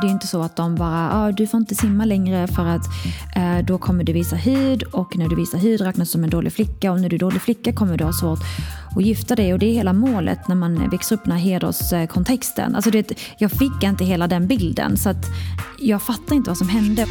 [0.00, 2.86] det är inte så att de bara, ah, du får inte simma längre för att
[3.36, 6.30] eh, då kommer du visa hud och när du visar hud räknas du som en
[6.30, 8.38] dålig flicka och när du är dålig flicka kommer du ha svårt
[8.96, 11.44] att gifta dig och det är hela målet när man växer upp i den här
[11.44, 12.74] hederskontexten.
[12.74, 15.26] Alltså det, jag fick inte hela den bilden så att
[15.78, 17.06] jag fattar inte vad som hände.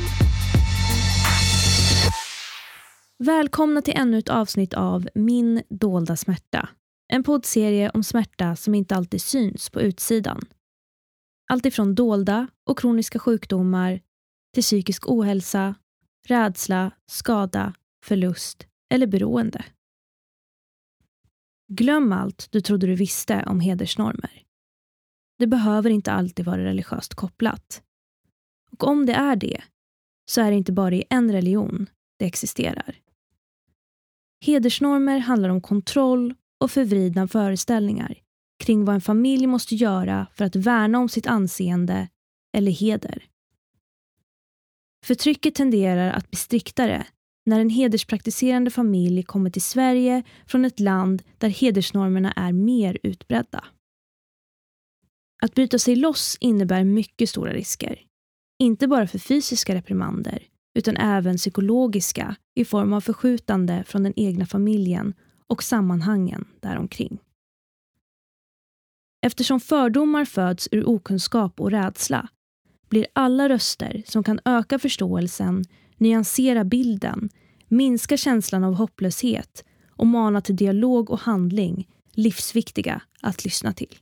[3.24, 6.70] Välkomna till ännu ett avsnitt av Min dolda smärta.
[7.14, 10.42] En poddserie om smärta som inte alltid syns på utsidan.
[11.54, 14.02] Alltifrån dolda och kroniska sjukdomar
[14.54, 15.76] till psykisk ohälsa,
[16.28, 17.74] rädsla, skada,
[18.06, 19.66] förlust eller beroende.
[21.68, 24.44] Glöm allt du trodde du visste om hedersnormer.
[25.40, 27.84] Det behöver inte alltid vara religiöst kopplat.
[28.72, 29.62] Och om det är det,
[30.32, 31.90] så är det inte bara i en religion
[32.20, 33.00] det existerar.
[34.46, 38.18] Hedersnormer handlar om kontroll och förvridna föreställningar
[38.60, 42.08] kring vad en familj måste göra för att värna om sitt anseende
[42.58, 43.24] eller heder.
[45.06, 47.08] Förtrycket tenderar att bli striktare
[47.46, 53.64] när en hederspraktiserande familj kommer till Sverige från ett land där hedersnormerna är mer utbredda.
[55.42, 58.02] Att bryta sig loss innebär mycket stora risker.
[58.60, 60.44] Inte bara för fysiska reprimander
[60.74, 65.14] utan även psykologiska i form av förskjutande från den egna familjen
[65.48, 67.20] och sammanhangen däromkring.
[69.22, 72.28] Eftersom fördomar föds ur okunskap och rädsla
[72.90, 75.64] blir alla röster som kan öka förståelsen,
[75.98, 77.30] nyansera bilden,
[77.68, 83.96] minska känslan av hopplöshet och mana till dialog och handling livsviktiga att lyssna till.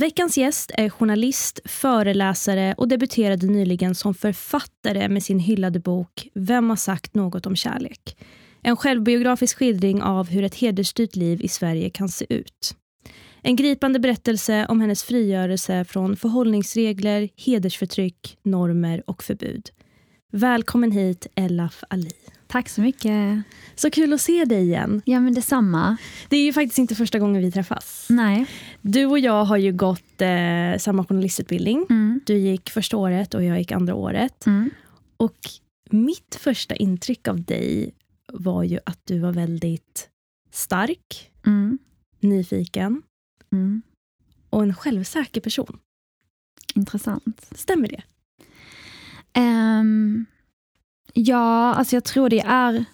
[0.00, 6.68] Veckans gäst är journalist, föreläsare och debuterade nyligen som författare med sin hyllade bok Vem
[6.68, 8.16] har sagt något om kärlek?
[8.62, 12.76] En självbiografisk skildring av hur ett hedersstyrt liv i Sverige kan se ut.
[13.42, 19.70] En gripande berättelse om hennes frigörelse från förhållningsregler, hedersförtryck, normer och förbud.
[20.32, 22.39] Välkommen hit, Elaf Ali.
[22.50, 23.42] Tack så mycket.
[23.74, 25.02] Så kul att se dig igen.
[25.04, 25.96] Ja, men detsamma.
[26.28, 28.06] Det är ju faktiskt inte första gången vi träffas.
[28.10, 28.46] Nej.
[28.80, 31.86] Du och jag har ju gått eh, samma journalistutbildning.
[31.90, 32.20] Mm.
[32.26, 34.46] Du gick första året och jag gick andra året.
[34.46, 34.70] Mm.
[35.16, 35.36] Och
[35.90, 37.94] mitt första intryck av dig
[38.32, 40.08] var ju att du var väldigt
[40.52, 41.78] stark, Mm.
[42.20, 43.02] nyfiken
[43.52, 43.82] Mm.
[44.50, 45.78] och en självsäker person.
[46.74, 47.48] Intressant.
[47.54, 48.02] Stämmer det?
[49.32, 50.26] Ehm,
[51.14, 52.84] ja, alltså jag tror det är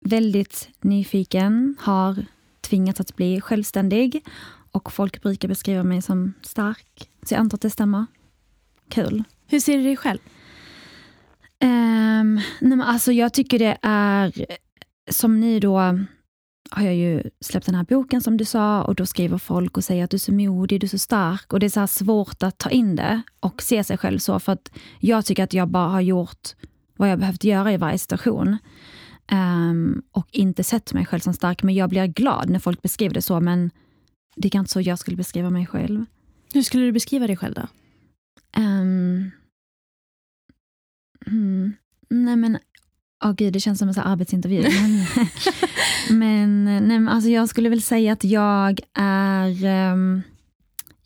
[0.00, 2.24] väldigt nyfiken, har
[2.60, 4.24] tvingats att bli självständig
[4.72, 7.10] och folk brukar beskriva mig som stark.
[7.22, 8.06] Så jag antar att det stämmer.
[8.88, 9.24] Kul.
[9.46, 10.18] Hur ser du dig själv?
[11.62, 14.46] Um, nej men alltså jag tycker det är,
[15.10, 15.78] som ni då
[16.70, 19.84] har jag ju släppt den här boken som du sa och då skriver folk och
[19.84, 22.42] säger att du är så modig, du är så stark och det är så svårt
[22.42, 24.70] att ta in det och se sig själv så för att
[25.00, 26.54] jag tycker att jag bara har gjort
[26.96, 28.58] vad jag behövt göra i varje situation
[29.28, 33.14] Ehm, och inte sett mig själv som stark men jag blir glad när folk beskriver
[33.14, 33.70] det så men
[34.36, 36.04] det är kanske så jag skulle beskriva mig själv.
[36.54, 37.66] Hur skulle du beskriva dig själv då?
[38.60, 39.30] Um,
[41.26, 41.72] mm,
[42.08, 42.58] nej men,
[43.24, 44.62] åh gud det känns som en här arbetsintervju.
[46.10, 50.22] men men, nej, men alltså jag skulle väl säga att jag är um,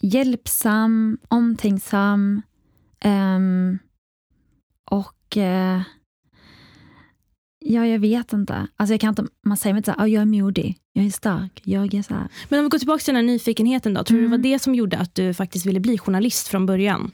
[0.00, 2.42] hjälpsam, omtänksam
[3.04, 3.78] um,
[4.90, 5.82] och uh,
[7.64, 8.66] Ja, jag vet inte.
[8.76, 11.10] Alltså jag kan inte man säger inte så här, "Ah, jag är modig, jag är
[11.10, 12.28] stark, jag är så här.
[12.48, 14.04] Men om vi går tillbaka till den här nyfikenheten då.
[14.04, 14.40] Tror du det Mm.
[14.42, 17.10] var det som gjorde att du faktiskt ville bli journalist från början?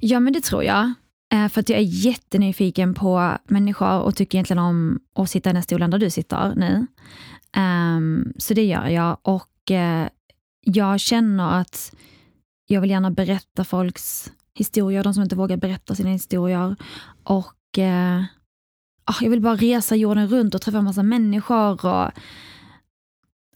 [0.00, 0.92] Ja, men det tror jag.
[1.34, 5.52] Eh, För att jag är jättenyfiken på människor och tycker egentligen om att sitta i
[5.52, 6.86] den stolen där du sitter nu.
[7.52, 9.18] Ehm, Så det gör jag.
[9.22, 10.08] Och eh,
[10.60, 11.94] jag känner att
[12.66, 16.76] jag vill gärna berätta folks historier, de som inte vågar berätta sina historier.
[17.24, 18.22] Och eh,
[19.04, 21.86] ah, jag vill bara resa jorden runt och träffa en massa människor.
[21.86, 22.10] Och,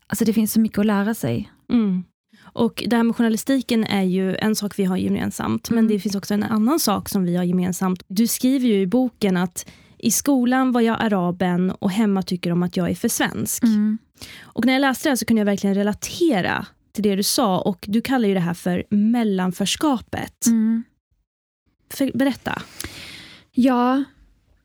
[0.06, 1.52] alltså det finns så mycket att lära sig.
[1.72, 2.04] Mm.
[2.42, 5.92] Och det här med journalistiken är ju en sak vi har gemensamt, men Mm.
[5.92, 8.02] det finns också en annan sak som vi har gemensamt.
[8.08, 12.62] Du skriver ju i boken att i skolan var jag araben och hemma tycker de
[12.62, 13.62] att jag är för svensk.
[13.62, 13.98] Mm.
[14.40, 17.60] Och när jag läste det här så kunde jag verkligen relatera till det du sa
[17.60, 20.46] och du kallar ju det här för mellanförskapet.
[20.46, 20.84] Mm.
[21.90, 22.62] För, berätta.
[23.60, 24.04] Ja,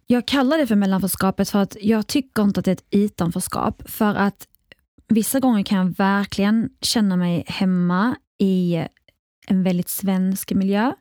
[0.07, 3.89] jag kallar det för mellanförskapet för att jag tycker inte att det är ett utanförskap.
[3.89, 4.47] För att
[5.07, 8.85] vissa gånger kan jag verkligen känna mig hemma i
[9.47, 10.93] en väldigt svensk miljö.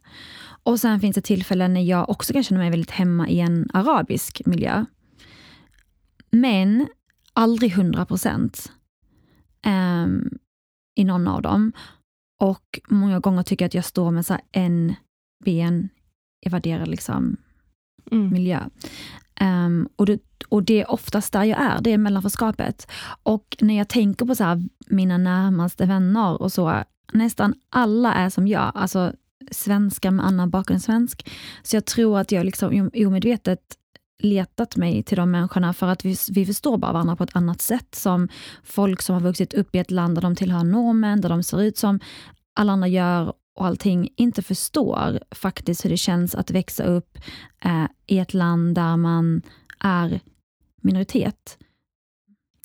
[0.62, 3.68] Och sen finns det tillfällen när jag också kan känna mig väldigt hemma i en
[3.72, 4.84] arabisk miljö.
[6.30, 6.86] Men
[7.32, 8.72] aldrig 100 procent.
[9.66, 10.38] um,
[10.94, 11.72] i någon av dem.
[12.40, 14.94] Och många gånger tycker jag att jag står med så en
[15.44, 15.88] ben
[16.46, 17.36] evaderar liksom
[18.10, 18.32] mm.
[18.32, 18.60] miljö.
[19.40, 22.90] Um, och, det, och det är oftast där jag är, det är mellanförskapet.
[23.22, 26.82] Och när jag tänker på så här, mina närmaste vänner och så,
[27.12, 29.12] nästan alla är som jag, alltså
[29.50, 31.30] svenskar med annan bakgrund än svensk.
[31.62, 33.60] Så jag tror att jag liksom omedvetet
[34.22, 37.60] letat mig till de människorna för att vi, vi förstår bara varandra på ett annat
[37.60, 37.94] sätt.
[37.94, 38.28] Som
[38.64, 41.62] folk som har vuxit upp i ett land där de tillhör normen, där de ser
[41.62, 42.00] ut som
[42.54, 47.18] alla andra gör och allting inte förstår faktiskt hur det känns att växa upp
[47.64, 49.42] eh, i ett land där man
[49.78, 50.20] är
[50.82, 51.58] minoritet.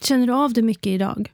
[0.03, 1.31] Känner du av det mycket idag?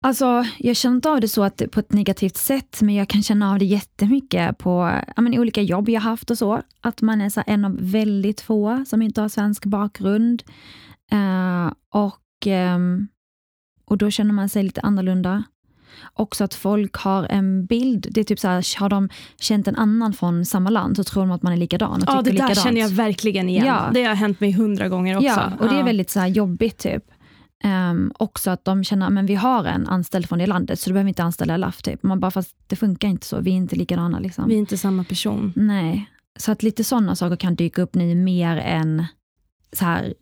[0.00, 3.22] Alltså, jag känner inte av det så att, på ett negativt sätt, men jag kan
[3.22, 6.62] känna av det jättemycket på men, olika jobb jag haft och så.
[6.80, 10.42] Att man är så en av väldigt få som inte har svensk bakgrund.
[11.12, 13.08] Uh, och, um,
[13.84, 15.44] och då känner man sig lite annorlunda.
[16.14, 19.08] Också att folk har en bild, det är typ så här, har de
[19.40, 22.02] känt en annan från samma land så tror de att man är likadan.
[22.02, 22.58] Och ja, det där likadant.
[22.58, 23.66] känner jag verkligen igen.
[23.66, 23.90] Ja.
[23.94, 25.28] Det har hänt mig hundra gånger också.
[25.28, 26.78] Ja, och det är väldigt så jobbigt.
[26.78, 27.04] typ.
[27.64, 30.94] Um, också att de känner att vi har en anställd från det landet så du
[30.94, 31.82] behöver inte anställa LAF.
[31.82, 32.02] Typ.
[32.02, 34.18] Man bara, fast det funkar inte så, vi är inte likadana.
[34.18, 34.48] Liksom.
[34.48, 35.52] Vi är inte samma person.
[35.56, 39.04] Nej, så att lite sådana saker kan dyka upp nu mer än
[39.72, 40.14] så här,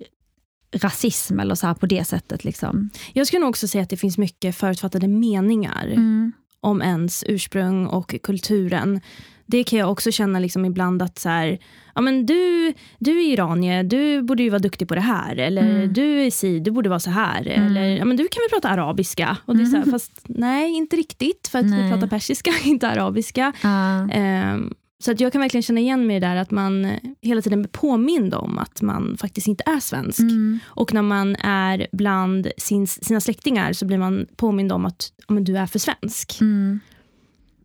[0.72, 2.44] rasism eller så här på det sättet.
[2.44, 2.90] Liksom.
[3.12, 6.32] Jag skulle nog också säga att det finns mycket förutfattade meningar mm.
[6.60, 9.00] om ens ursprung och kulturen
[9.46, 11.58] det kan jag också känna liksom ibland att så här,
[11.94, 15.36] ja, men du, du är iranier, du borde ju vara duktig på det här.
[15.36, 15.92] Eller mm.
[15.92, 17.46] du är si, du borde vara så här.
[17.46, 17.66] Mm.
[17.66, 19.36] Eller ja, men du kan väl prata arabiska?
[19.44, 19.92] Och det är så här, mm.
[19.92, 21.48] Fast nej, inte riktigt.
[21.48, 21.82] För att nej.
[21.82, 23.52] vi pratar persiska, inte arabiska.
[23.64, 24.54] Uh.
[24.54, 27.70] Um, så att jag kan verkligen känna igen mig där att man hela tiden blir
[27.70, 30.20] påmind om att man faktiskt inte är svensk.
[30.20, 30.58] Mm.
[30.66, 35.44] Och när man är bland sin, sina släktingar så blir man påmind om att men
[35.44, 36.40] du är för svensk.
[36.40, 36.80] Mm.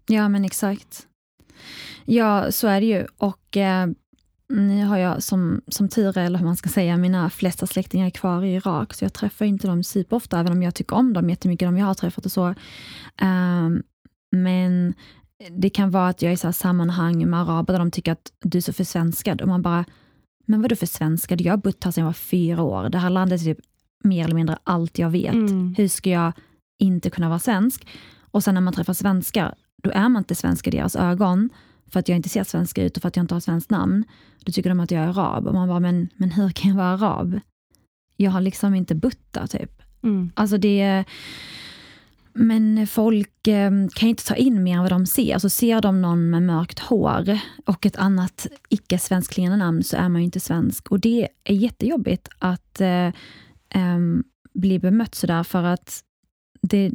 [0.08, 1.08] Ja men exakt.
[2.06, 3.06] Ja, så är det ju.
[3.18, 3.88] Och eh,
[4.50, 8.06] nu har jag som, som tur är, eller hur man ska säga, mina flesta släktingar
[8.06, 11.14] är kvar i Irak, så jag träffar inte dem superofta, även om jag tycker om
[11.14, 12.48] dem jättemycket, de jag har träffat och så.
[13.22, 13.70] Eh,
[14.32, 14.94] men
[15.50, 18.32] det kan vara att jag är i så sammanhang med araber där de tycker att
[18.44, 19.86] du är så försvenskad och man bara,
[20.46, 21.42] men vadå försvenskad?
[21.42, 22.90] Jag har bott här sedan jag var fyra år.
[22.90, 23.60] Det här landet är typ
[24.04, 25.34] mer eller mindre allt jag vet.
[25.34, 25.76] Mm.
[25.78, 26.34] Hur ska jag
[26.80, 27.88] inte kunna vara svensk?
[28.32, 31.50] Och sen när man träffar svenskar, då är man inte svensk i deras ögon
[31.88, 34.04] för att jag inte ser svensk ut och för att jag inte har svenskt namn.
[34.40, 35.48] Då tycker de att jag är arab.
[35.48, 37.40] Och man bara, men, men hur kan jag vara arab?
[38.16, 38.94] Jag har liksom inte
[39.32, 39.82] där typ.
[40.04, 40.32] Mm.
[40.36, 41.06] Alltså det
[42.34, 45.34] men folk eh, kan inte ta in mer än vad de ser.
[45.34, 50.10] Alltså ser de någon med mörkt hår och ett annat icke svenskklingande namn så är
[50.10, 50.92] man ju inte svensk.
[50.92, 53.08] Och det är jättejobbigt att eh,
[53.70, 54.00] eh,
[54.54, 56.04] bli bemött sådär för att
[56.62, 56.92] det,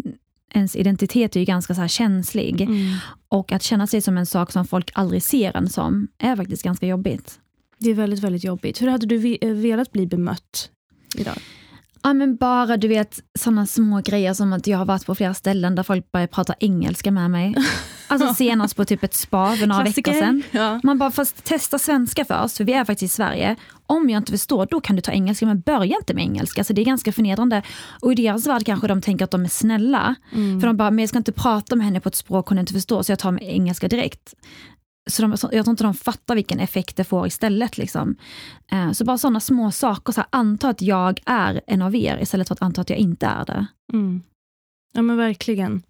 [0.55, 2.61] ens identitet är ju ganska så här känslig.
[2.61, 2.95] Mm.
[3.29, 6.63] Och att känna sig som en sak som folk aldrig ser en som, är faktiskt
[6.63, 7.41] ganska jobbigt.
[7.79, 8.83] Det är väldigt, väldigt jobbigt.
[8.83, 10.71] Hur hade du eh, velat bli bemött
[11.17, 11.37] idag?
[12.07, 15.35] Ja men bara du vet sådana små grejer som att jag har varit på flera
[15.35, 17.55] ställen där folk börjar prata engelska med mig.
[18.09, 20.13] Alltså senast på typ ett spa för några Klassiker.
[20.13, 20.43] veckor sedan.
[20.51, 20.81] Ja.
[20.83, 23.57] Man bara, fast testa svenska först, för vi är faktiskt i Sverige.
[23.87, 26.65] Om jag inte förstår, då kan du ta engelska, men börja inte med engelska.
[26.65, 27.63] Så det är ganska förnedrande.
[28.03, 30.15] Och i deras värld kanske de tänker att de är snälla.
[30.33, 30.61] Mm.
[30.61, 32.73] För de bara, men jag ska inte prata med henne på ett språk hon inte
[32.73, 34.35] förstår, så jag tar med engelska direkt.
[35.11, 37.79] Så de, jag tror inte de fattar vilken effekt det får istället.
[37.79, 38.17] Liksom.
[38.73, 42.19] Eh, så bara sådana små saker, så här, anta att jag är en av er
[42.23, 43.67] istället för att anta att jag inte är det.
[43.93, 44.23] Mm.
[44.93, 45.83] Ja men verkligen.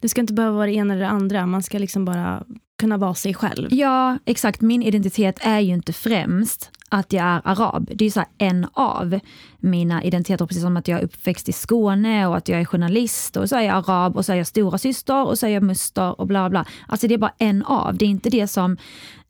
[0.00, 2.44] Det ska inte behöva vara det ena eller det andra, man ska liksom bara
[2.78, 3.68] kunna vara sig själv.
[3.74, 4.60] Ja, exakt.
[4.60, 7.90] Min identitet är ju inte främst att jag är arab.
[7.94, 9.20] Det är så en av
[9.58, 13.36] mina identiteter, precis som att jag är uppväxt i Skåne och att jag är journalist
[13.36, 15.62] och så är jag arab och så är jag stora syster och så är jag
[15.62, 16.64] muster och bla bla.
[16.88, 18.76] Alltså det är bara en av, det är inte det som,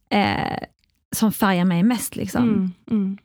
[0.08, 0.58] eh,
[1.16, 2.16] som färgar mig mest.
[2.16, 2.42] Liksom.
[2.42, 3.18] Mm, mm.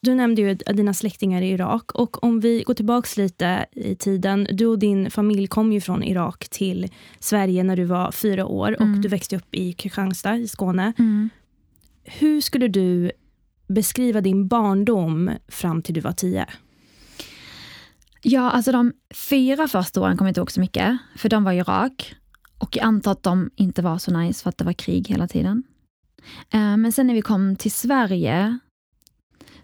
[0.00, 4.46] Du nämnde ju dina släktingar i Irak och om vi går tillbaka lite i tiden.
[4.52, 6.88] Du och din familj kom ju från Irak till
[7.18, 8.94] Sverige när du var fyra år mm.
[8.94, 10.92] och du växte upp i Kristianstad i Skåne.
[10.98, 11.30] Mm.
[12.04, 13.10] Hur skulle du
[13.68, 16.46] beskriva din barndom fram till du var tio?
[18.22, 21.52] Ja, alltså de fyra första åren kommer jag inte ihåg så mycket, för de var
[21.52, 22.14] i Irak.
[22.58, 25.28] Och jag antar att de inte var så nice för att det var krig hela
[25.28, 25.62] tiden.
[26.50, 28.58] Eh, men sen när vi kom till Sverige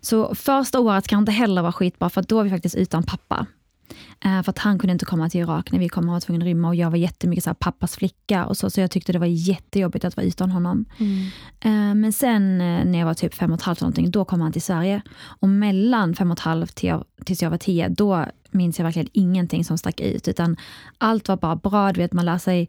[0.05, 3.47] så första året kan inte heller vara skitbra för då är vi faktiskt utan pappa.
[4.25, 6.43] Eh, för att han kunde inte komma till Irak när vi kom, han var tvungen
[6.43, 9.13] att rymma och jag var jättemycket så här, pappas flicka och så, så jag tyckte
[9.13, 10.85] det var jättejobbigt att vara utan honom.
[10.99, 11.27] Mm.
[11.61, 14.41] Eh, men sen eh, när jag var typ fem och ett halvt någonting, då kom
[14.41, 15.03] han till Sverige.
[15.23, 18.85] Och mellan fem och ett halvt till jag, tills jag var tio, då minns jag
[18.85, 20.57] verkligen ingenting som stack ut, utan
[20.99, 21.93] allt var bara bra.
[21.93, 22.69] Du vet, man lär sig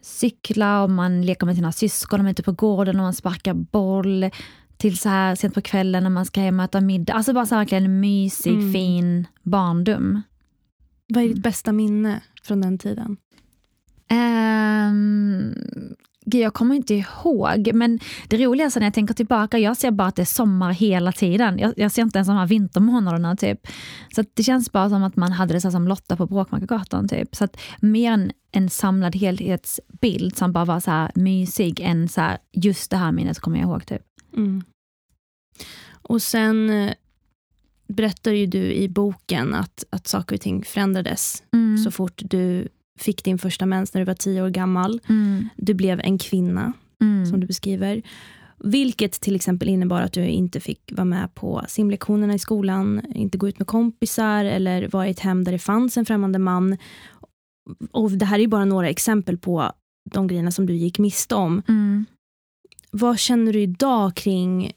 [0.00, 3.14] cykla och man leker med sina syskon, och man är ute på gården och man
[3.14, 4.30] sparkar boll
[4.82, 7.12] till så här sent på kvällen när man ska hem och äta middag.
[7.12, 8.72] Alltså bara så här verkligen mysig, Mm.
[8.72, 10.22] fin barndom.
[11.08, 13.16] Vad är ditt bästa minne från den tiden?
[14.10, 15.54] Um,
[16.24, 17.98] jag kommer inte ihåg, men
[18.28, 21.58] det roligaste när jag tänker tillbaka, jag ser bara att det är sommar hela tiden.
[21.58, 23.36] Jag, jag ser inte ens de här vintermånaderna.
[23.36, 23.66] Typ.
[24.14, 27.08] Så det känns bara som att man hade det så som Lotta på Bråkmakargatan.
[27.08, 27.36] Typ.
[27.36, 32.20] Så att mer en, en samlad helhetsbild som bara var så här mysig än så
[32.20, 33.86] här, just det här minnet kommer jag ihåg.
[33.86, 34.02] Typ.
[34.36, 34.62] Mm.
[36.02, 36.94] Och sen eh,
[37.88, 41.78] berättar ju du i boken att, att saker och ting förändrades Mm.
[41.78, 42.68] så fort du
[43.00, 45.00] fick din första mens när du var tio år gammal.
[45.08, 45.48] Mm.
[45.56, 47.26] Du blev en kvinna, Mm.
[47.26, 48.02] som du beskriver.
[48.64, 53.38] Vilket till exempel innebar att du inte fick vara med på simlektionerna i skolan, inte
[53.38, 56.76] gå ut med kompisar eller vara i ett hem där det fanns en främmande man.
[57.90, 59.72] Och Det här är ju bara några exempel på
[60.10, 61.62] de grejerna som du gick miste om.
[61.68, 62.04] Mm.
[62.90, 64.72] Vad känner du idag kring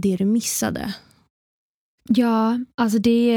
[0.00, 0.94] det du missade?
[2.08, 3.34] Ja, alltså det...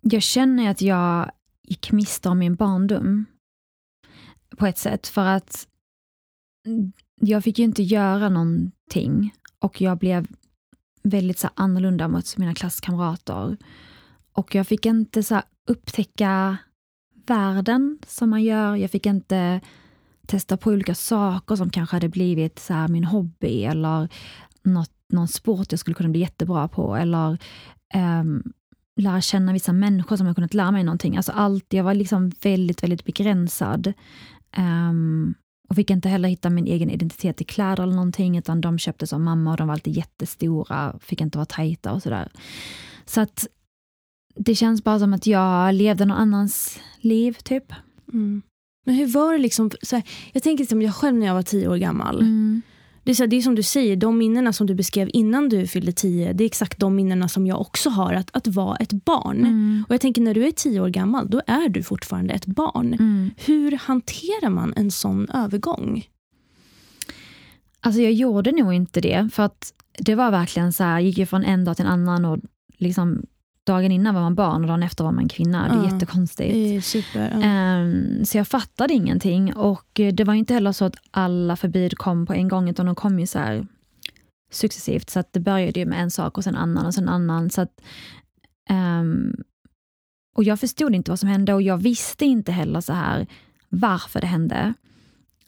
[0.00, 1.30] Jag känner att jag
[1.62, 3.24] gick miste om min barndom.
[4.56, 5.68] På ett sätt, för att
[7.20, 10.26] jag fick ju inte göra någonting och jag blev
[11.02, 13.56] väldigt så annorlunda mot mina klasskamrater.
[14.32, 16.56] Och jag fick inte så upptäcka
[17.26, 18.76] världen som man gör.
[18.76, 19.60] Jag fick inte
[20.26, 24.08] testa på olika saker som kanske hade blivit så här, min hobby eller
[24.62, 27.38] något, någon sport jag skulle kunna bli jättebra på eller
[27.94, 28.52] um,
[29.00, 31.16] lära känna vissa människor som jag kunnat lära mig någonting.
[31.16, 33.92] Alltså allt, jag var liksom väldigt, väldigt begränsad.
[34.52, 35.34] Ehm,
[35.68, 39.12] och fick inte heller hitta min egen identitet i kläder eller någonting, utan de köptes
[39.12, 42.32] av mamma och de var alltid jättestora, fick inte vara tajta och sådär.
[43.04, 43.46] Så att
[44.34, 47.72] det känns bara som att jag levde någon annans liv, typ.
[48.12, 48.42] Mm.
[48.86, 51.42] Men hur var det liksom, så här, jag tänker som jag själv när jag var
[51.42, 52.22] tio år gammal.
[53.10, 55.66] Det är, så det är som du säger, de minnena som du beskrev innan du
[55.66, 58.92] fyllde tio, det är exakt de minnena som jag också har, att, att vara ett
[58.92, 59.38] barn.
[59.38, 59.84] Mm.
[59.88, 62.94] Och jag tänker när du är tio år gammal, då är du fortfarande ett barn.
[62.94, 63.30] Mm.
[63.36, 66.04] Hur hanterar man en sån övergång?
[67.80, 71.18] Alltså jag gjorde nog inte det, för att det var verkligen så här, jag gick
[71.18, 72.38] ju från en dag till en annan och
[72.78, 73.22] liksom
[73.66, 75.68] dagen innan var man barn och dagen efter var man kvinna.
[75.68, 76.52] Det är Ja, jättekonstigt.
[76.54, 77.30] Det är super.
[77.34, 77.42] ja.
[77.42, 81.98] Ehm, så jag fattade ingenting och eh, det var inte heller så att alla förbud
[81.98, 83.66] kom på en gång utan de kom ju så här
[84.52, 85.10] successivt.
[85.10, 87.08] Så att det började ju med en sak och sen en annan och sen en
[87.14, 87.50] annan.
[87.50, 87.80] Så att,
[88.70, 89.34] ehm,
[90.36, 93.26] och jag förstod inte vad som hände och jag visste inte heller så här
[93.68, 94.74] varför det hände.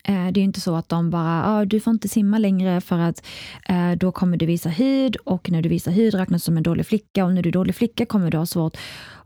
[0.05, 2.81] Eh, det är ju inte så att de bara, ah, du får inte simma längre
[2.81, 3.25] för att
[3.69, 6.63] eh, då kommer du visa hud och när du visar hud räknas du som en
[6.63, 8.77] dålig flicka och när du är dålig flicka kommer du ha svårt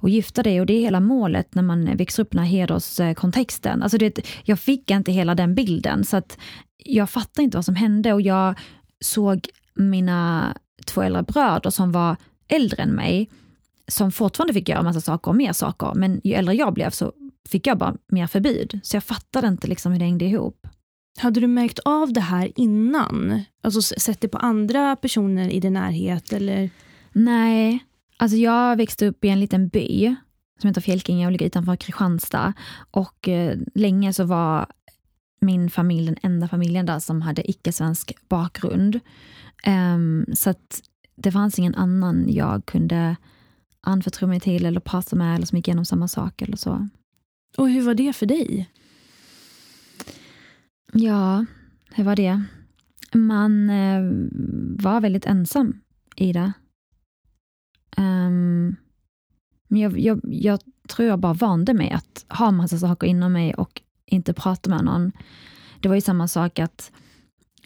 [0.00, 2.52] att gifta dig och det är hela målet när man växer upp i den här
[2.52, 3.82] hederskontexten.
[3.82, 6.38] Alltså det, jag fick inte hela den bilden så att
[6.76, 8.54] jag fattar inte vad som hände och jag
[9.00, 10.54] såg mina
[10.86, 12.16] två äldre bröder som var
[12.48, 13.30] äldre än mig
[13.88, 17.12] som fortfarande fick göra massa saker och mer saker men ju äldre jag blev så
[17.46, 18.80] fick jag bara mer förbud.
[18.82, 20.66] Så jag fattade inte liksom hur det hängde ihop.
[21.18, 23.42] Hade du märkt av det här innan?
[23.62, 26.32] Alltså sett det på andra personer i din närhet?
[26.32, 26.70] Eller?
[27.12, 27.84] Nej,
[28.16, 30.14] alltså jag växte upp i en liten by
[30.60, 32.52] som heter Fjälkinge och ligger utanför Kristianstad.
[32.90, 34.66] Och eh, länge så var
[35.40, 39.00] min familj den enda familjen där som hade icke-svensk bakgrund.
[39.64, 40.82] Ehm, så att
[41.16, 43.16] det fanns ingen annan jag kunde
[43.80, 46.88] anförtro mig till eller prata med eller som gick igenom samma sak eller så.
[47.56, 48.70] Och hur var det för dig?
[50.92, 51.46] Ja,
[51.90, 52.42] hur var det?
[53.14, 54.02] Man eh,
[54.84, 55.80] var väldigt ensam
[56.16, 56.52] i det.
[57.96, 58.76] Um,
[59.68, 63.54] men jag, jag, jag tror jag bara vande mig att ha massa saker inom mig
[63.54, 65.12] och inte prata med någon.
[65.80, 66.92] Det var ju samma sak att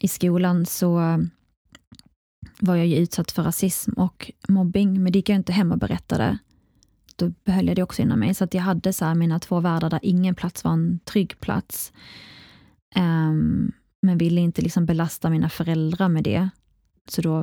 [0.00, 0.94] i skolan så
[2.60, 5.78] var jag ju utsatt för rasism och mobbing, men det gick jag inte hem och
[5.78, 6.38] berättade.
[7.20, 8.34] Då behöll jag det också inom mig.
[8.34, 11.92] Så att jag hade så mina två världar där ingen plats var en trygg plats.
[12.94, 13.72] Ehm,
[14.02, 16.48] men ville inte liksom belasta mina föräldrar med det.
[17.08, 17.34] Så då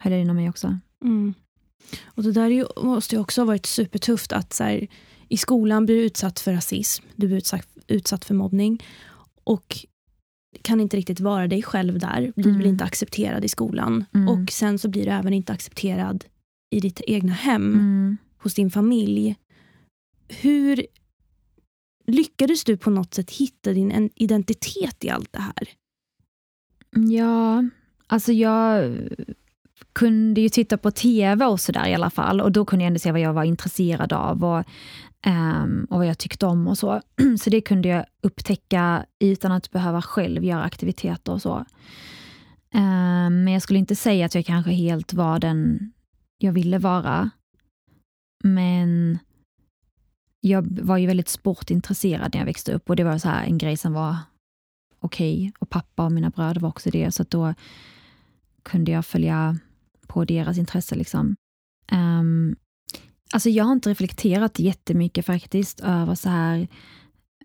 [0.00, 0.78] höll jag det inom mig också.
[1.04, 1.34] Mm.
[2.04, 4.86] Och det där ju, måste ju också ha varit supertufft att så här,
[5.28, 8.82] i skolan blir du utsatt för rasism, du blir utsatt, utsatt för mobbning
[9.44, 9.76] och
[10.62, 12.58] kan inte riktigt vara dig själv där, blir Mm.
[12.58, 14.04] väl inte accepterad i skolan.
[14.14, 14.28] Mm.
[14.28, 16.24] Och sen så blir du även inte accepterad
[16.70, 19.36] i ditt egna hem, Mm hos din familj.
[20.28, 20.86] hur
[22.06, 25.68] lyckades du på något sätt hitta din identitet i allt det här?
[26.90, 27.64] Ja,
[28.06, 28.98] alltså jag
[29.92, 32.98] kunde ju titta på tv och sådär i alla fall och då kunde jag ändå
[32.98, 34.64] se vad jag var intresserad av och,
[35.26, 37.00] um, och vad jag tyckte om och så.
[37.40, 41.64] Så det kunde jag upptäcka utan att behöva själv göra aktiviteter och så.
[42.74, 45.92] Um, men jag skulle inte säga att jag kanske helt var den
[46.38, 47.30] jag ville vara.
[48.46, 49.18] Men
[50.40, 53.58] jag var ju väldigt sportintresserad när jag växte upp och det var så här en
[53.58, 54.16] grej som var
[54.98, 55.38] okej.
[55.38, 55.52] Okay.
[55.58, 57.54] Och pappa och mina bröder var också det, så då
[58.62, 59.58] kunde jag följa
[60.06, 60.94] på deras intresse.
[60.94, 61.36] Liksom.
[61.92, 62.56] Um,
[63.32, 66.68] alltså jag har inte reflekterat jättemycket faktiskt över så här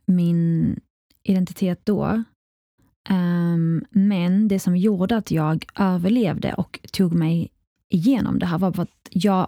[0.06, 0.80] min
[1.24, 2.24] identitet då.
[3.10, 7.52] Um, men det som gjorde att jag överlevde och tog mig
[7.90, 9.48] igenom det här var att jag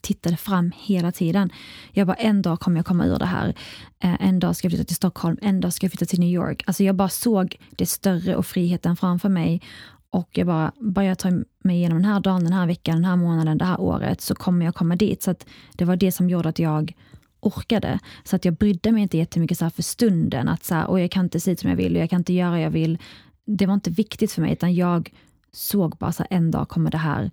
[0.00, 1.50] tittade fram hela tiden.
[1.92, 3.54] Jag bara, en dag kommer jag komma ur det här.
[3.98, 6.28] Eh, en dag ska jag flytta till Stockholm, en dag ska jag flytta till New
[6.28, 6.62] York.
[6.66, 9.62] Alltså jag bara såg det större och friheten framför mig.
[10.10, 13.04] Och jag bara, bara jag tar mig igenom den här dagen, den här veckan, den
[13.04, 15.22] här månaden, det här året, så kommer jag komma dit.
[15.22, 15.34] Så
[15.72, 16.94] det var det som gjorde att jag
[17.40, 17.98] orkade.
[18.24, 21.10] Så att jag brydde mig inte jättemycket så för stunden, att så här, och jag
[21.10, 22.98] kan inte se ut som jag vill och jag kan inte göra vad jag vill.
[23.44, 25.12] Det var inte viktigt för mig, utan jag
[25.52, 27.30] såg bara så här, en dag kommer det här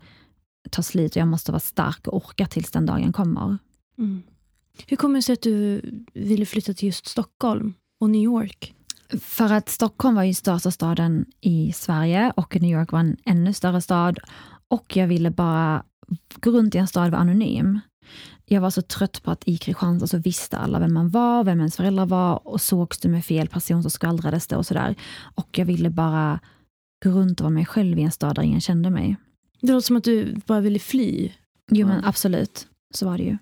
[0.69, 3.57] ta slut och jag måste vara stark och orka tills den dagen kommer.
[3.97, 4.23] Mm.
[4.87, 5.81] Hur kommer det sig att du
[6.13, 8.73] ville flytta till just Stockholm och New York?
[9.19, 13.53] För att Stockholm var ju största staden i Sverige och New York var en ännu
[13.53, 14.19] större stad.
[14.67, 15.83] Och jag ville bara
[16.35, 17.79] gå runt i en stad och vara anonym.
[18.45, 21.59] Jag var så trött på att i Kristianstad så visste alla vem man var, vem
[21.59, 24.95] ens föräldrar var och sågs du med fel person så skvallrades det och sådär.
[25.35, 26.39] Och jag ville bara
[27.03, 29.15] gå runt och vara mig själv i en stad där ingen kände mig.
[29.61, 31.31] Det låter som att du bara ville fly.
[31.71, 32.67] Jo, men absolut.
[32.93, 33.37] Så var det ju.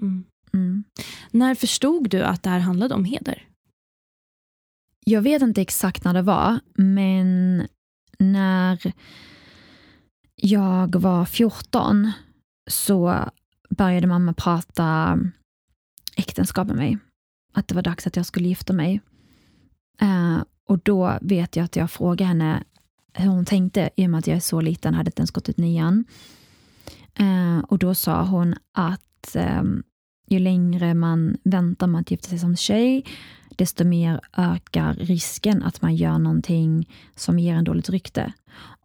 [0.00, 0.24] Mm.
[0.52, 0.84] Mm.
[1.30, 3.48] När förstod du att det här handlade om heder?
[5.06, 7.66] Jag vet inte exakt när det var, men
[8.18, 8.92] när
[10.34, 12.12] jag var 14
[12.70, 13.30] så
[13.70, 15.18] började mamma prata
[16.16, 16.98] äktenskap med mig.
[17.52, 19.00] Att det var dags att jag skulle gifta mig.
[20.02, 22.64] Uh, och då vet jag att jag frågade henne
[23.18, 25.48] hur hon tänkte i och med att jag är så liten, hade inte ens gått
[25.48, 26.04] ut nian.
[27.14, 29.62] Eh, och då sa hon att eh,
[30.28, 33.04] ju längre man väntar med att gifta sig som tjej,
[33.56, 38.32] desto mer ökar risken att man gör någonting som ger en dåligt rykte.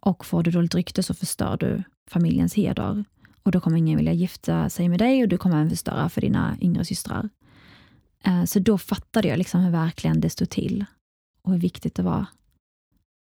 [0.00, 3.04] Och får du dåligt rykte så förstör du familjens heder.
[3.42, 6.20] Och då kommer ingen vilja gifta sig med dig och du kommer även förstöra för
[6.20, 7.28] dina yngre systrar.
[8.24, 10.84] Eh, så då fattade jag liksom hur verkligen det stod till
[11.42, 12.26] och hur viktigt det var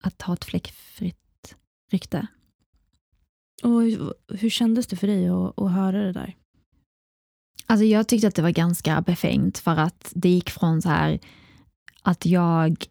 [0.01, 1.57] att ha ett fläckfritt
[1.91, 2.27] rykte.
[3.63, 3.83] Och
[4.39, 6.37] hur kändes det för dig att, att höra det där?
[7.67, 11.19] Alltså jag tyckte att det var ganska befängt för att det gick från så här
[12.03, 12.85] att jag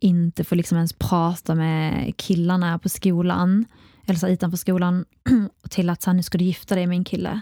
[0.00, 3.64] inte får liksom ens prata med killarna på skolan,
[4.06, 5.04] eller så utanför skolan,
[5.70, 7.40] till att så här, nu ska du gifta dig med en kille.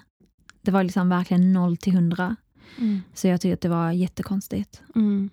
[0.62, 2.36] Det var liksom verkligen noll till hundra.
[2.78, 3.00] Mm.
[3.14, 4.82] Så jag tyckte att det var jättekonstigt.
[4.94, 5.30] Mm.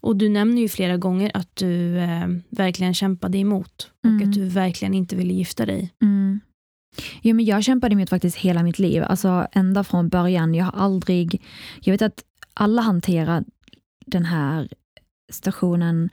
[0.00, 4.28] Och du nämner ju flera gånger att du eh, verkligen kämpade emot och mm.
[4.28, 5.92] att du verkligen inte ville gifta dig.
[6.02, 6.40] Mm.
[7.22, 10.54] Jo, men jag kämpade emot faktiskt hela mitt liv, alltså ända från början.
[10.54, 11.42] Jag har aldrig,
[11.80, 13.44] jag vet att alla hanterar
[14.06, 14.68] den här
[15.32, 16.10] stationen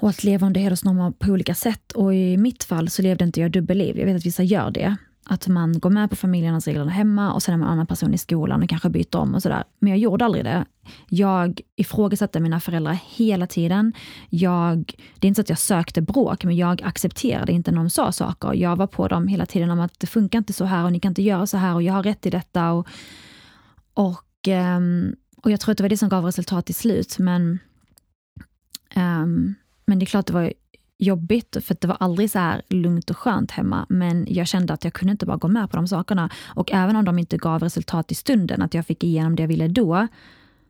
[0.00, 1.92] och att leva under hedersnormer på olika sätt.
[1.92, 3.98] Och i mitt fall så levde inte jag dubbelliv.
[3.98, 4.96] Jag vet att vissa gör det.
[5.32, 8.14] Att man går med på familjernas regler hemma och sen är man en annan person
[8.14, 9.64] i skolan och kanske byter om och sådär.
[9.78, 10.64] Men jag gjorde aldrig det.
[11.08, 13.92] Jag ifrågasatte mina föräldrar hela tiden.
[14.28, 17.90] Jag, det är inte så att jag sökte bråk, men jag accepterade inte när de
[17.90, 18.54] sa saker.
[18.54, 21.00] Jag var på dem hela tiden om att det funkar inte så här och ni
[21.00, 22.72] kan inte göra så här och jag har rätt i detta.
[22.72, 22.88] Och,
[23.94, 27.18] och, ehm, och jag tror att det var det som gav resultat till slut.
[27.18, 27.58] Men,
[28.96, 29.54] um,
[29.86, 30.52] men det är klart det var
[31.00, 33.86] jobbigt, för det var aldrig så här lugnt och skönt hemma.
[33.88, 36.30] Men jag kände att jag kunde inte bara gå med på de sakerna.
[36.46, 39.48] Och även om de inte gav resultat i stunden, att jag fick igenom det jag
[39.48, 40.06] ville då,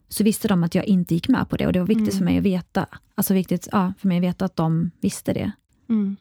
[0.08, 1.66] så visste de att jag inte gick med på det.
[1.66, 2.18] Och det var viktigt mm.
[2.18, 2.86] för mig att veta.
[3.14, 5.52] Alltså viktigt ja, för mig att veta att de visste det.
[5.88, 6.16] Mm.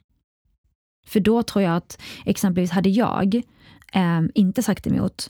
[1.08, 3.36] För då tror jag att exempelvis hade jag
[3.94, 5.30] eh, inte sagt emot,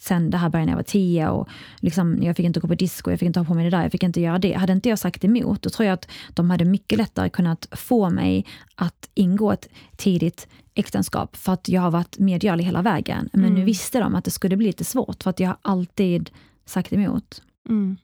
[0.00, 1.48] sen det här började när jag var tio och
[1.80, 3.82] liksom, jag fick inte gå på disco, jag fick inte ha på mig det där,
[3.82, 4.52] jag fick inte göra det.
[4.52, 8.10] Hade inte jag sagt emot, då tror jag att de hade mycket lättare kunnat få
[8.10, 13.28] mig att ingå ett tidigt äktenskap för att jag har varit medgörlig hela vägen.
[13.32, 13.54] Men mm.
[13.54, 16.30] nu visste de att det skulle bli lite svårt för att jag har alltid
[16.66, 17.42] sagt emot.
[17.68, 17.96] Mm.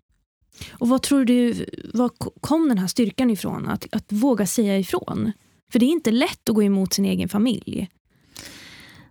[0.72, 3.68] Och vad tror du, var kom den här styrkan ifrån?
[3.68, 5.32] Att, att våga säga ifrån?
[5.72, 7.88] För det är inte lätt att gå emot sin egen familj.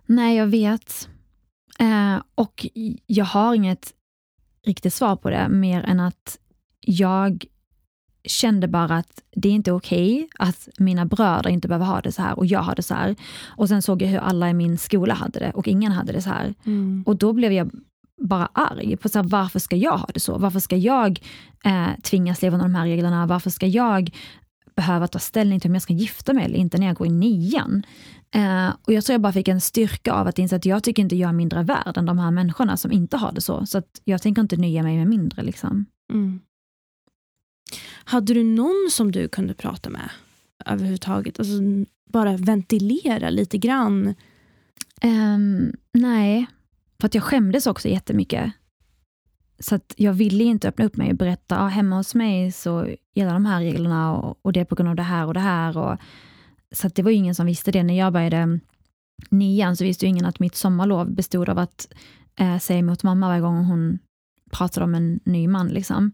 [0.06, 1.08] Nej, jag vet.
[1.78, 2.66] Eh, och
[3.06, 3.92] jag har inget
[4.66, 6.38] riktigt svar på det, mer än att
[6.80, 7.44] jag
[8.24, 12.12] kände bara att det är inte okej okay att mina bröder inte behöver ha det
[12.12, 13.16] så här och jag har det så här.
[13.46, 16.22] Och sen såg jag hur alla i min skola hade det och ingen hade det
[16.22, 16.54] så här.
[16.64, 17.04] Mm.
[17.06, 17.70] Och då blev jag
[18.22, 20.38] bara arg på så här, varför ska jag ha det så?
[20.38, 21.20] Varför ska jag
[21.64, 23.26] eh, tvingas leva under de här reglerna?
[23.26, 24.10] Varför ska jag
[24.76, 27.10] behöva ta ställning till om jag ska gifta mig eller inte när jag går i
[27.10, 27.82] nian?
[28.36, 31.02] Eh, och jag tror jag bara fick en styrka av att inse att jag tycker
[31.02, 33.66] inte jag är mindre värd än de här människorna som inte har det så.
[33.66, 35.42] Så att jag tänker inte nöja mig med mindre.
[35.42, 35.86] Liksom.
[36.12, 36.40] Mm.
[38.04, 40.10] Hade du någon som du kunde prata med
[40.66, 41.38] överhuvudtaget?
[41.38, 41.54] Alltså,
[42.12, 44.14] bara ventilera lite grann?
[45.04, 46.46] Um, nej,
[47.00, 48.52] för att jag skämdes också jättemycket.
[49.58, 52.88] Så att jag ville inte öppna upp mig och berätta, ah, hemma hos mig så
[53.14, 55.40] gäller de här reglerna och, och det är på grund av det här och det
[55.40, 55.76] här.
[55.76, 55.98] Och,
[56.74, 57.82] så det var ingen som visste det.
[57.82, 58.60] När jag började
[59.30, 61.92] nian så visste ingen att mitt sommarlov bestod av att
[62.38, 63.98] eh, säga emot mamma varje gång hon
[64.50, 65.68] pratade om en ny man.
[65.68, 66.12] Liksom.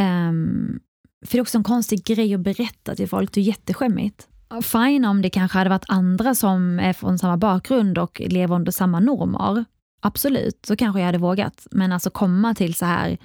[0.00, 0.80] Um,
[1.26, 4.28] för det är också en konstig grej att berätta till folk, det är jätteskämmigt.
[4.62, 8.72] Fine om det kanske hade varit andra som är från samma bakgrund och lever under
[8.72, 9.64] samma normer.
[10.00, 11.66] Absolut, så kanske jag hade vågat.
[11.70, 13.18] Men alltså komma till så här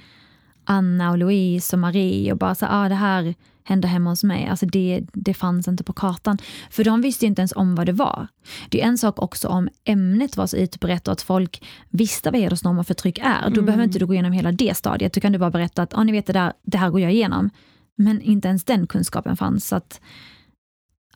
[0.63, 4.47] Anna och Louise och Marie och bara så ah, det här hände hemma hos mig.
[4.47, 6.37] Alltså det, det fanns inte på kartan.
[6.69, 8.27] För de visste inte ens om vad det var.
[8.69, 12.41] Det är en sak också om ämnet var så utbrett och att folk visste vad
[12.41, 13.41] hedersnorm och förtryck är.
[13.41, 13.65] Då mm.
[13.65, 15.13] behöver inte du gå igenom hela det stadiet.
[15.13, 17.13] Då kan du bara berätta att ah, ni vet det, där, det här går jag
[17.13, 17.49] igenom.
[17.95, 19.67] Men inte ens den kunskapen fanns.
[19.67, 20.01] Så att,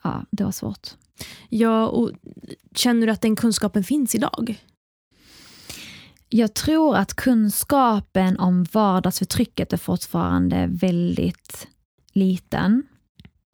[0.03, 0.87] ja, det var svårt.
[1.49, 2.11] Ja, och
[2.75, 4.61] känner du att den kunskapen finns idag?
[6.29, 11.67] Jag tror att kunskapen om vardagsförtrycket är fortfarande väldigt
[12.15, 12.83] liten.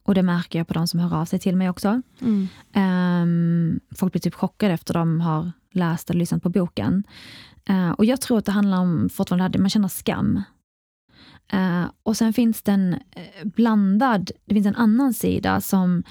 [0.03, 2.01] Och det märker jag på de som hör av sig till mig också.
[2.21, 2.47] Mm.
[2.75, 7.03] Um, folk blir typ chockade efter de har läst eller lyssnat på boken.
[7.69, 10.41] Uh, och jag tror att det handlar om fortfarande att man känner skam.
[11.53, 16.03] Uh, och sen finns det en uh, blandad, det finns en annan sida som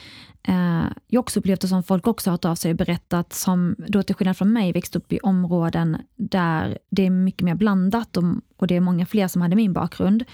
[0.48, 3.76] uh, jag också upplevt och som folk också har hört av sig och berättat, som
[3.88, 8.16] då till skillnad från mig växt upp i områden där det är mycket mer blandat
[8.16, 8.24] och,
[8.56, 10.24] och det är många fler som hade min bakgrund.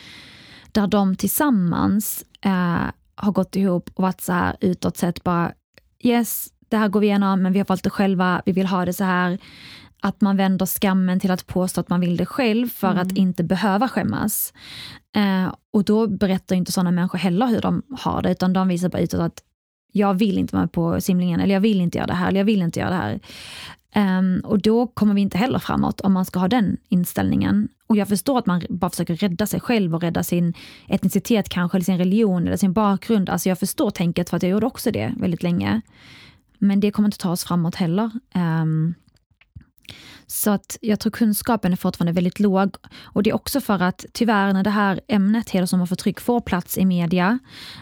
[0.76, 2.24] Där de tillsammans
[3.14, 5.52] har gått ihop och varit så här utåt sett bara
[6.02, 8.84] yes, det här går vi igenom, men vi har valt det själva, vi vill ha
[8.84, 9.38] det så här
[10.00, 13.02] att man vänder skammen till att påstå att man vill det själv för mm.
[13.02, 14.52] att inte behöva skämmas.
[15.16, 18.88] Eh, och då berättar inte sådana människor heller hur de har det, utan de visar
[18.88, 19.42] bara utåt att
[19.92, 22.44] jag vill inte vara på simlingen, eller jag vill inte göra det här, eller jag
[22.44, 23.20] vill inte göra det här.
[24.18, 27.68] Um, och då kommer vi inte heller framåt om man ska ha den inställningen.
[27.86, 30.54] Och jag förstår att man bara försöker rädda sig själv och rädda sin
[30.88, 33.30] etnicitet kanske, eller sin religion eller sin bakgrund.
[33.30, 35.80] Alltså jag förstår tänket för att jag gjorde också det väldigt länge.
[36.58, 38.10] Men det kommer inte ta oss framåt heller.
[38.34, 38.94] Um,
[40.26, 42.76] så att jag tror kunskapen är fortfarande väldigt låg.
[43.02, 46.40] Och det är också för att tyvärr när det här ämnet hedersnorm och förtryck får
[46.40, 47.38] plats i media,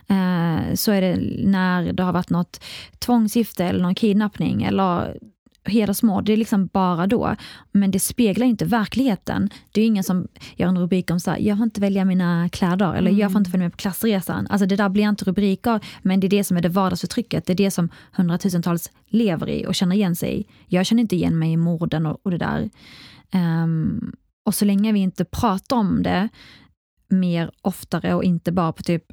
[0.09, 2.65] eh, så är det när det har varit något
[2.99, 5.19] tvångsgifte eller någon kidnappning eller
[5.65, 7.37] hedersmord, det är liksom bara då.
[7.73, 9.51] Men det speglar inte verkligheten.
[9.73, 12.49] Det är ingen som gör en rubrik om så här, jag får inte välja mina
[12.49, 13.21] kläder eller mm.
[13.21, 14.47] jag får inte följa med på klassresan.
[14.51, 17.47] Alltså det där blir inte rubriker, men det är det som är det vardagsförtrycket.
[17.47, 20.47] Det är det som hundratusentals lever i och känner igen sig i.
[20.67, 22.71] Jag känner inte igen mig i morden och, och det där.
[23.35, 24.13] Um,
[24.45, 26.29] och så länge vi inte pratar om det
[27.09, 29.05] mer oftare och inte bara på typ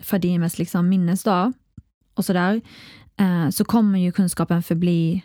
[0.00, 1.52] Fadimes liksom minnesdag
[2.14, 2.60] och sådär,
[3.20, 5.22] uh, eh, så kommer ju kunskapen förbli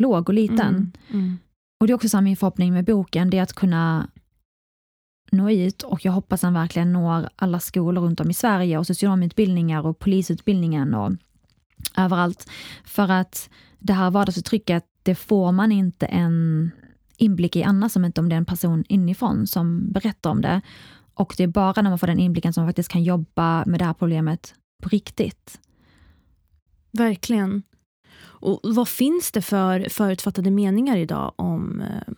[0.00, 0.60] låg och liten.
[0.60, 1.38] Mm, mm.
[1.80, 4.08] Och det är också så min förhoppning med boken, det är att kunna
[5.32, 8.86] nå ut och jag hoppas den verkligen når alla skolor runt om i Sverige och
[8.86, 11.12] socionomutbildningar och polisutbildningen och
[11.96, 12.50] överallt.
[12.84, 16.70] För att det här vardagsförtrycket, det får man inte en
[17.16, 20.60] inblick i annars om inte om det är en person inifrån som berättar om det.
[21.14, 23.80] Och det är bara när man får den inblicken som man faktiskt kan jobba med
[23.80, 25.60] det här problemet på riktigt.
[26.92, 27.62] Verkligen.
[28.40, 32.14] Och vad finns det för förutfattade meningar idag om eh,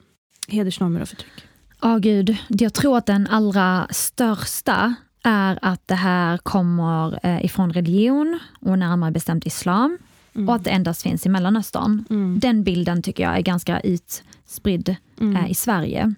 [0.48, 1.32] hedersnormer och förtryck?
[1.80, 2.36] Ja, oh, gud.
[2.48, 8.78] Jag tror att den allra största är att det här kommer eh, ifrån religion och
[8.78, 9.98] närmare bestämt islam.
[10.34, 10.48] Mm.
[10.48, 12.04] Och att det endast finns i Mellanöstern.
[12.10, 12.38] Mm.
[12.40, 15.36] Den bilden tycker jag är ganska utspridd mm.
[15.36, 16.14] eh, i Sverige.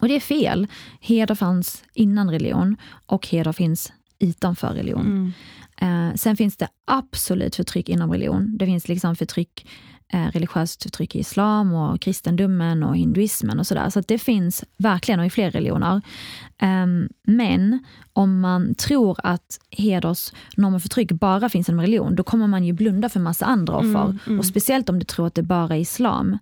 [0.00, 0.66] Och det är fel.
[1.00, 5.32] Heder fanns innan religion och heder finns utanför religion.
[5.80, 6.08] Mm.
[6.08, 8.56] Eh, sen finns det absolut förtryck inom religion.
[8.58, 9.66] Det finns liksom förtryck,
[10.12, 13.90] eh, religiöst förtryck i islam och kristendomen och hinduismen och sådär.
[13.90, 16.02] Så det finns verkligen och i fler religioner.
[16.58, 16.86] Eh,
[17.22, 22.64] men om man tror att hedersnorm och förtryck bara finns inom religion, då kommer man
[22.64, 24.04] ju blunda för massa andra offer.
[24.04, 24.38] Mm, mm.
[24.38, 26.38] Och speciellt om du tror att det bara är islam.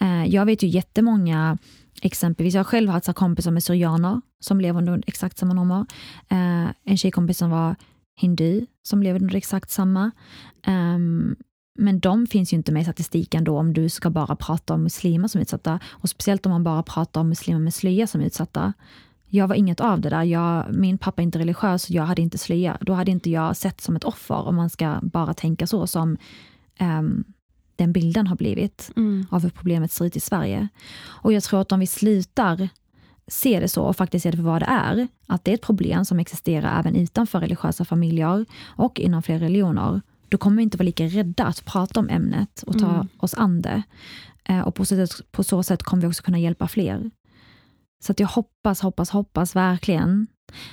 [0.00, 1.58] Eh, jag vet ju jättemånga
[2.02, 5.86] Exempelvis, jag har själv haft kompisar med syrianer som lever under exakt samma normer.
[6.28, 7.76] Eh, en tjejkompis som var
[8.16, 10.10] hindu som lever under exakt samma.
[10.66, 11.36] Um,
[11.78, 14.82] men de finns ju inte med i statistiken då om du ska bara prata om
[14.82, 15.80] muslimer som utsatta.
[15.86, 18.72] Och speciellt om man bara pratar om muslimer med slöja som utsatta.
[19.28, 20.22] Jag var inget av det där.
[20.22, 22.78] Jag, min pappa är inte religiös och jag hade inte slöja.
[22.80, 26.16] Då hade inte jag sett som ett offer om man ska bara tänka så som
[26.80, 27.24] um,
[27.76, 29.26] den bilden har blivit mm.
[29.30, 30.68] av hur problemet ser ut i Sverige.
[31.04, 32.68] Och jag tror att om vi slutar
[33.28, 35.62] se det så och faktiskt se det för vad det är, att det är ett
[35.62, 40.78] problem som existerar även utanför religiösa familjer och inom fler religioner, då kommer vi inte
[40.78, 43.08] vara lika rädda att prata om ämnet och ta mm.
[43.18, 43.82] oss an det.
[44.44, 47.10] Eh, och på så, sätt, på så sätt kommer vi också kunna hjälpa fler.
[48.04, 50.26] Så att jag hoppas, hoppas, hoppas verkligen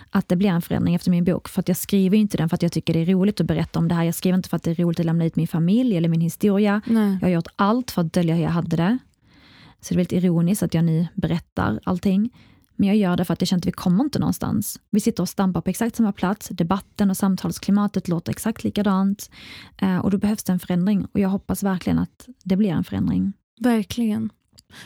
[0.09, 1.49] att det blir en förändring efter min bok.
[1.49, 3.79] För att jag skriver inte den för att jag tycker det är roligt att berätta
[3.79, 4.03] om det här.
[4.03, 6.21] Jag skriver inte för att det är roligt att lämna ut min familj eller min
[6.21, 6.81] historia.
[6.85, 7.17] Nej.
[7.21, 8.97] Jag har gjort allt för att dölja hur jag hade det.
[9.83, 12.29] Så det är väldigt ironiskt att jag nu berättar allting.
[12.75, 14.79] Men jag gör det för att jag känner att vi kommer inte någonstans.
[14.89, 16.49] Vi sitter och stampar på exakt samma plats.
[16.49, 19.29] Debatten och samtalsklimatet låter exakt likadant.
[19.81, 21.05] Eh, och då behövs det en förändring.
[21.05, 23.33] Och jag hoppas verkligen att det blir en förändring.
[23.59, 24.29] Verkligen.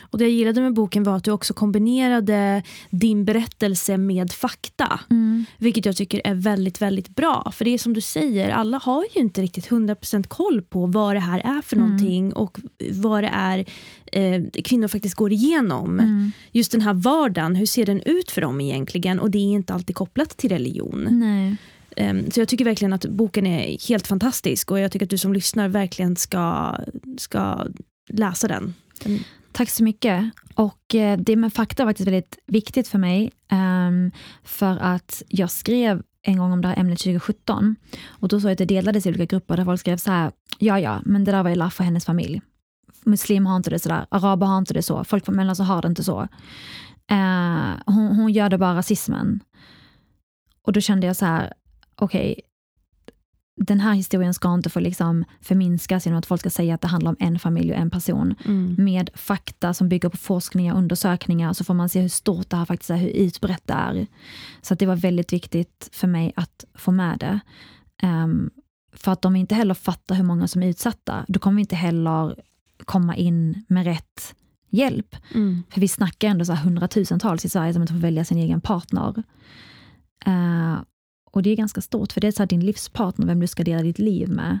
[0.00, 5.00] Och det jag gillade med boken var att du också kombinerade din berättelse med fakta.
[5.10, 5.44] Mm.
[5.58, 7.52] Vilket jag tycker är väldigt, väldigt bra.
[7.54, 11.16] För det är som du säger, alla har ju inte riktigt 100% koll på vad
[11.16, 11.88] det här är för mm.
[11.88, 12.58] någonting och
[12.92, 13.64] vad det är
[14.12, 16.00] eh, kvinnor faktiskt går igenom.
[16.00, 16.32] Mm.
[16.52, 19.20] Just den här vardagen, hur ser den ut för dem egentligen?
[19.20, 21.08] Och det är inte alltid kopplat till religion.
[21.10, 21.56] Nej.
[21.96, 25.18] Ehm, så jag tycker verkligen att boken är helt fantastisk och jag tycker att du
[25.18, 26.76] som lyssnar verkligen ska,
[27.18, 27.66] ska
[28.08, 28.74] läsa den.
[29.04, 29.20] den
[29.52, 30.30] Tack så mycket.
[30.54, 33.32] Och eh, det med fakta var faktiskt väldigt viktigt för mig.
[33.52, 34.10] Um,
[34.42, 37.76] för att jag skrev en gång om det här ämnet 2017.
[38.06, 40.32] Och då såg jag att det delades i olika grupper där folk skrev så här,
[40.58, 42.42] ja ja, men det där var Elaf och hennes familj.
[43.04, 45.88] Muslimer har inte det sådär, araber har inte det så, folk från Mellanöstern har det
[45.88, 46.20] inte så.
[47.12, 49.40] Uh, hon, hon gör det bara rasismen.
[50.62, 51.52] Och då kände jag så här,
[51.94, 52.47] okej, okay,
[53.58, 56.88] den här historien ska inte få liksom förminskas genom att folk ska säga att det
[56.88, 58.34] handlar om en familj och en person.
[58.44, 58.74] Mm.
[58.78, 62.56] Med fakta som bygger på forskningar och undersökningar så får man se hur stort det
[62.56, 64.06] här faktiskt är, hur utbrett det är.
[64.62, 67.40] Så det var väldigt viktigt för mig att få med det.
[68.06, 68.50] Um,
[68.92, 71.60] för att om vi inte heller fattar hur många som är utsatta, då kommer vi
[71.60, 72.36] inte heller
[72.84, 74.34] komma in med rätt
[74.70, 75.16] hjälp.
[75.34, 75.62] Mm.
[75.70, 79.22] För vi snackar ändå så hundratusentals i Sverige som inte får välja sin egen partner.
[80.28, 80.78] Uh,
[81.30, 83.82] och det är ganska stort, för det är så din livspartner, vem du ska dela
[83.82, 84.58] ditt liv med.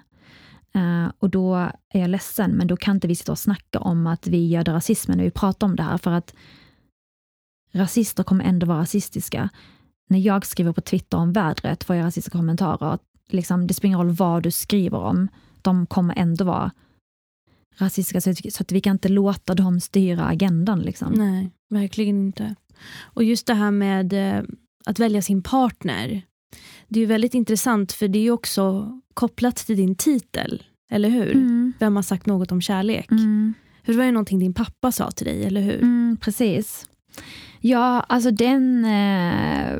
[0.76, 1.54] Uh, och då
[1.88, 4.72] är jag ledsen, men då kan inte vi sitta och snacka om att vi göder
[4.72, 6.34] rasismen när vi pratar om det här, för att
[7.72, 9.48] rasister kommer ändå vara rasistiska.
[10.08, 12.98] När jag skriver på Twitter om vädret får jag rasistiska kommentarer.
[13.28, 15.28] Liksom, det spelar ingen roll vad du skriver om,
[15.62, 16.70] de kommer ändå vara
[17.78, 20.80] rasistiska, så att vi kan inte låta dem styra agendan.
[20.80, 21.12] Liksom.
[21.12, 22.54] Nej, verkligen inte.
[23.00, 24.44] Och just det här med eh,
[24.86, 26.22] att välja sin partner.
[26.88, 31.32] Det är väldigt intressant för det är också kopplat till din titel, eller hur?
[31.32, 31.72] Mm.
[31.78, 33.10] Vem har sagt något om kärlek?
[33.10, 33.54] Mm.
[33.84, 35.82] För det var ju någonting din pappa sa till dig, eller hur?
[35.82, 36.88] Mm, precis.
[37.60, 39.78] Ja, alltså den eh,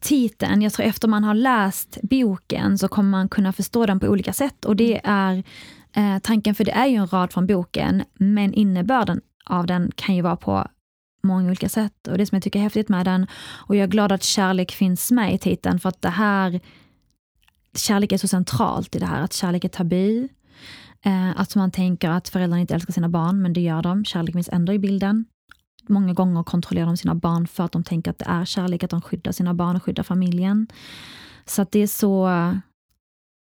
[0.00, 4.06] titeln, jag tror efter man har läst boken så kommer man kunna förstå den på
[4.06, 4.64] olika sätt.
[4.64, 5.44] Och det är
[5.92, 10.16] eh, tanken, för det är ju en rad från boken, men innebörden av den kan
[10.16, 10.66] ju vara på
[11.28, 12.08] många olika sätt.
[12.08, 13.26] Och det som jag tycker är häftigt med den,
[13.66, 16.60] och jag är glad att kärlek finns med i titeln, för att det här,
[17.76, 20.28] kärlek är så centralt i det här, att kärlek är tabu.
[21.02, 24.04] Eh, att man tänker att föräldrarna inte älskar sina barn, men det gör de.
[24.04, 25.24] Kärlek finns ändå i bilden.
[25.88, 28.90] Många gånger kontrollerar de sina barn för att de tänker att det är kärlek, att
[28.90, 30.66] de skyddar sina barn och skyddar familjen.
[31.44, 32.30] Så att det är så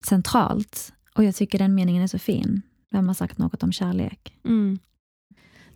[0.06, 0.94] centralt.
[1.16, 2.62] Och jag tycker den meningen är så fin.
[2.92, 4.34] Vem har sagt något om kärlek?
[4.46, 4.80] Mm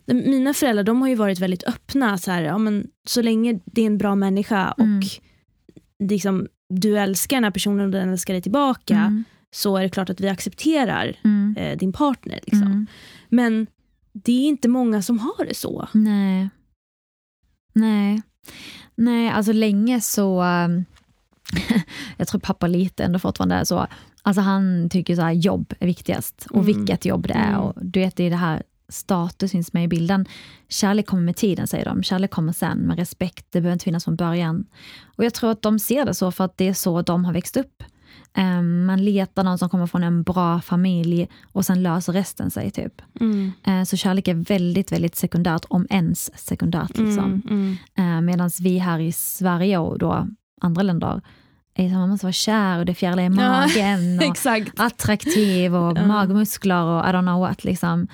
[0.06, 2.18] mina föräldrar de har ju varit väldigt öppna.
[2.18, 4.98] Så, här, ja, men, så länge det är en bra människa mm.
[4.98, 5.04] och
[5.98, 9.24] liksom, du älskar den här personen och den älskar dig tillbaka mm.
[9.50, 11.56] så är det klart att vi accepterar mm.
[11.58, 12.40] eh, din partner.
[12.42, 12.66] Liksom.
[12.66, 12.86] Mm.
[13.28, 13.66] Men
[14.12, 15.88] det är inte många som har det så.
[15.92, 16.48] Nej.
[17.72, 18.22] Nej.
[18.94, 20.42] Nej, alltså länge så...
[20.42, 20.84] Um,
[22.16, 23.86] jag tror pappa lite ändå fortfarande är så.
[24.22, 26.66] Alltså han tycker så här, jobb är viktigast och mm.
[26.66, 27.48] vilket jobb det är.
[27.48, 27.60] Mm.
[27.60, 30.26] Och du vet, det är det här status finns med i bilden.
[30.68, 32.02] Kärlek kommer med tiden, säger de.
[32.02, 34.66] Kärlek kommer sen, men respekt, det behöver inte finnas från början.
[35.16, 37.32] Och jag tror att de ser det så för att det är så de har
[37.32, 37.82] växt upp.
[38.38, 42.70] Um, man letar någon som kommer från en bra familj och sen löser resten sig.
[42.70, 43.02] typ.
[43.20, 43.52] Mm.
[43.68, 46.98] Uh, så kärlek är väldigt, väldigt sekundärt, om ens sekundärt.
[46.98, 47.42] Liksom.
[47.48, 48.16] Mm, mm.
[48.16, 50.28] Uh, Medan vi här i Sverige och då
[50.60, 51.20] andra länder
[51.78, 54.18] man måste vara kär och det fjärilar i magen.
[54.18, 54.72] och Exakt.
[54.80, 56.06] attraktiv och Ja.
[56.06, 57.64] magmuskler och I don't know what.
[57.64, 58.08] Liksom.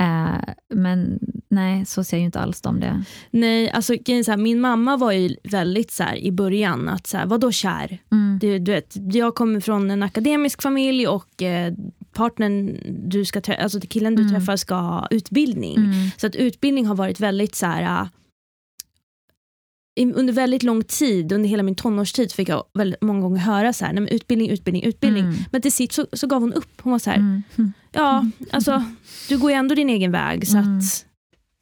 [0.00, 1.18] Eh, men
[1.50, 3.04] nej, så ser ju inte alls de det.
[3.30, 7.16] Nej, alltså så här, min mamma var ju väldigt så här i början att så
[7.16, 7.98] här, vadå kär?
[8.12, 8.38] Mm.
[8.40, 11.72] Du, du vet, jag kommer från en akademisk familj och eh,
[12.12, 12.78] partnern
[13.08, 14.34] du ska alltså killen du Mm.
[14.34, 15.76] träffar ska ha utbildning.
[15.76, 15.92] Mm.
[16.16, 18.08] Så att utbildning har varit väldigt så här.
[19.98, 23.84] Under väldigt lång tid, under hela min tonårstid fick jag väldigt många gånger höra så
[23.84, 25.24] här, nej men utbildning, utbildning, utbildning.
[25.24, 25.36] Mm.
[25.52, 26.80] Men till sist så, så gav hon upp.
[26.80, 27.42] Hon var så här, Mm.
[27.58, 27.72] Mm.
[27.92, 28.84] ja alltså
[29.28, 30.78] du går ju ändå din egen väg så Mm.
[30.78, 31.04] att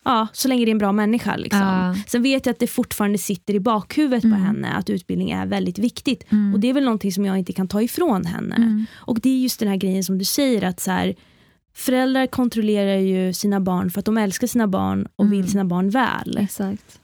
[0.05, 1.37] ja, så länge det är en bra människa.
[1.37, 1.61] Liksom.
[1.61, 1.97] Ja.
[2.07, 4.39] Sen vet jag att det fortfarande sitter i bakhuvudet Mm.
[4.39, 6.33] på henne att utbildning är väldigt viktigt.
[6.33, 6.55] Mm.
[6.55, 8.55] Och det är väl någonting som jag inte kan ta ifrån henne.
[8.57, 8.87] Mm.
[8.95, 11.15] Och det är just den här grejen som du säger att så här,
[11.75, 15.37] föräldrar kontrollerar ju sina barn för att de älskar sina barn och Mm.
[15.39, 16.39] vill sina barn väl.
[16.41, 17.01] Exakt.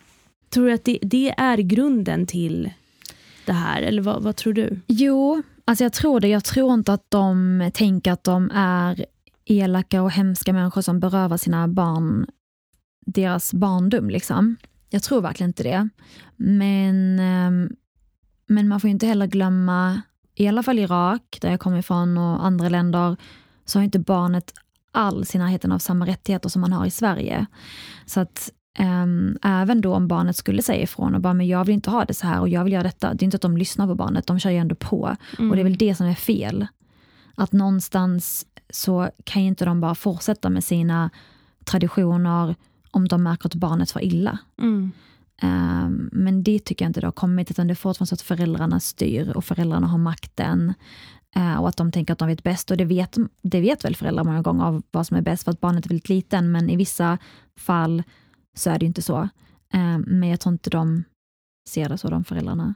[0.52, 2.70] Tror du att det, det är grunden till
[3.46, 3.82] det här?
[3.82, 4.80] Eller vad, vad tror du?
[4.86, 6.28] Jo, alltså jag tror det.
[6.28, 9.06] Jag tror inte att de tänker att de är
[9.44, 12.26] elaka och hemska människor som berövar sina barn
[13.06, 14.10] deras barndom.
[14.10, 14.56] Liksom.
[14.90, 15.88] Jag tror verkligen inte det.
[16.36, 17.70] Men, ehm,
[18.46, 20.02] men man får inte heller glömma,
[20.34, 23.16] i alla fall Irak, där jag kommer ifrån, och andra länder,
[23.64, 24.52] så har inte barnet
[24.92, 27.46] alls i närheten av samma rättigheter som man har i Sverige.
[28.06, 28.52] Så att
[29.42, 32.14] även då om barnet skulle säga ifrån och bara, men jag vill inte ha det
[32.14, 33.14] så här och jag vill göra detta.
[33.14, 35.16] Det är inte att de lyssnar på barnet, de kör ju ändå på.
[35.50, 36.66] Och det är väl det som är fel.
[37.34, 41.10] Att någonstans så kan ju inte de bara fortsätta med sina
[41.64, 42.54] traditioner
[42.90, 44.38] om de märker att barnet får illa.
[44.62, 44.90] Mm.
[45.42, 48.20] Ehm, men det tycker jag inte det har kommit, utan det är fortfarande så att
[48.22, 50.74] föräldrarna styr och föräldrarna har makten.
[51.36, 52.70] eh, och att de tänker att de vet bäst.
[52.70, 55.50] Och det vet, det vet väl föräldrar många gånger av vad som är bäst, för
[55.50, 56.52] att barnet är väldigt liten.
[56.52, 57.18] Men i vissa
[57.56, 58.02] fall
[58.56, 59.28] så är det inte så.
[59.72, 61.04] Ehm, men jag tror inte de
[61.68, 62.74] ser det så, de föräldrarna.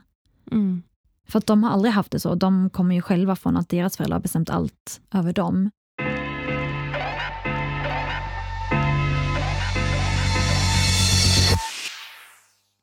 [0.51, 0.83] Mm.
[1.27, 2.35] För att de har aldrig haft det så.
[2.35, 5.69] De kommer ju själva från att deras föräldrar har bestämt allt över dem.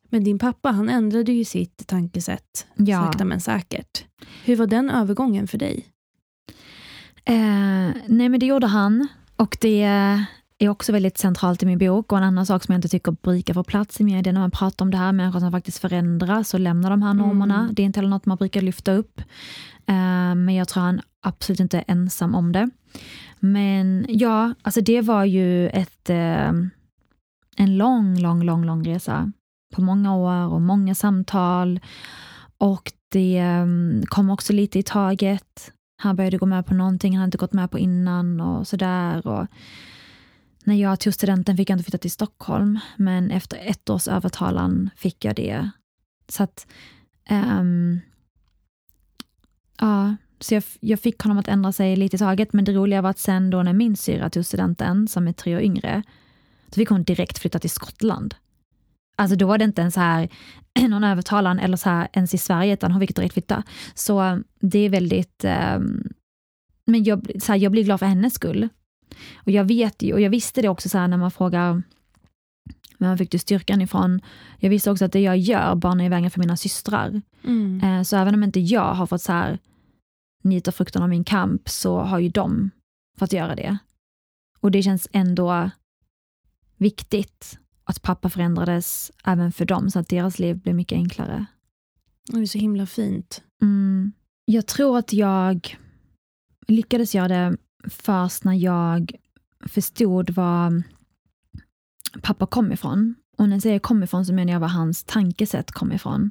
[0.08, 3.02] Men din pappa han ändrade ju sitt tankesätt Ja.
[3.04, 4.04] sakta men säkert.
[4.44, 5.88] Hur var den övergången för dig?
[7.24, 9.08] Eh, nej men det gjorde han.
[9.36, 10.24] Och det
[10.66, 12.12] är också väldigt centralt i min bok.
[12.12, 14.50] Och en annan sak som jag inte tycker brukar få plats i media när man
[14.50, 17.60] pratar om det här, människor som faktiskt förändras och lämnar de här normerna.
[17.60, 17.74] Mm.
[17.74, 19.20] Det är inte heller något man brukar lyfta upp.
[19.86, 22.70] Eh, men jag tror han absolut inte är ensam om det.
[23.40, 26.52] Men ja, alltså det var ju ett, eh,
[27.56, 29.32] en lång, lång, lång, lång resa.
[29.74, 31.80] På många år och många samtal.
[32.58, 33.66] Och det eh,
[34.06, 35.72] kom också lite i taget.
[36.02, 39.26] Han började gå med på någonting han inte gått med på innan och sådär.
[39.26, 39.46] Och
[40.64, 44.90] när jag tog studenten fick jag inte flytta till Stockholm, men efter ett års övertalan
[44.96, 45.70] fick jag det.
[46.28, 46.66] Så att,
[47.30, 48.00] um,
[49.80, 53.02] ja, så jag, jag fick honom att ändra sig lite i taget, men det roliga
[53.02, 56.02] var att sen då när min syra tog studenten, som är tre år yngre,
[56.68, 58.34] så fick hon direkt flytta till Skottland.
[59.16, 60.28] Alltså då var det inte ens här
[60.88, 63.62] någon övertalan eller så här ens i Sverige, utan hon fick direkt flytta.
[63.94, 65.44] Så det är väldigt,
[65.76, 66.12] um,
[66.86, 68.68] men jag, så här, jag blir glad för hennes skull.
[69.34, 71.82] Och jag vet ju, och jag visste det också så när man frågar
[72.98, 74.20] var fick du styrkan ifrån?
[74.58, 77.22] Jag visste också att det jag gör banar vägen för mina systrar.
[77.44, 77.80] Mm.
[77.84, 79.58] Eh, Så även om inte jag har fått så här
[80.42, 82.70] njuta frukten av min kamp så har ju de
[83.18, 83.78] fått göra det.
[84.60, 85.70] Och det känns ändå
[86.76, 91.46] viktigt att pappa förändrades även för dem så att deras liv blev mycket enklare.
[92.32, 93.42] Det är så himla fint.
[93.62, 94.12] Mm.
[94.44, 95.78] Jag tror att jag
[96.66, 97.56] lyckades göra det
[97.88, 99.12] först när jag
[99.66, 100.82] förstod var
[102.22, 103.14] pappa kom ifrån.
[103.38, 106.30] Och när jag säger kom ifrån så menar jag var hans tankesätt kom ifrån.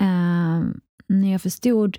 [0.00, 0.60] Eh,
[1.06, 1.98] när jag förstod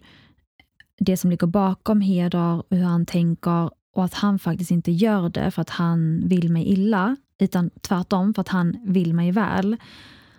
[0.99, 5.29] det som ligger bakom heder och hur han tänker och att han faktiskt inte gör
[5.29, 9.77] det för att han vill mig illa, utan tvärtom för att han vill mig väl,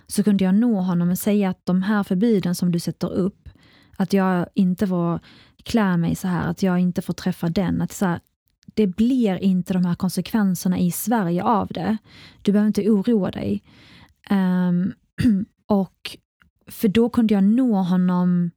[0.07, 3.49] så kunde jag nå honom och säga att de här förbuden som du sätter upp,
[3.97, 5.21] att jag inte får
[5.63, 8.21] klä mig så här, att jag inte får träffa den, att så här,
[8.75, 11.97] det blir inte de här konsekvenserna i Sverige av det.
[12.43, 13.63] Du behöver inte oroa dig.
[14.31, 14.93] Ehm,
[15.67, 16.17] och
[16.67, 18.51] för då kunde jag nå honom,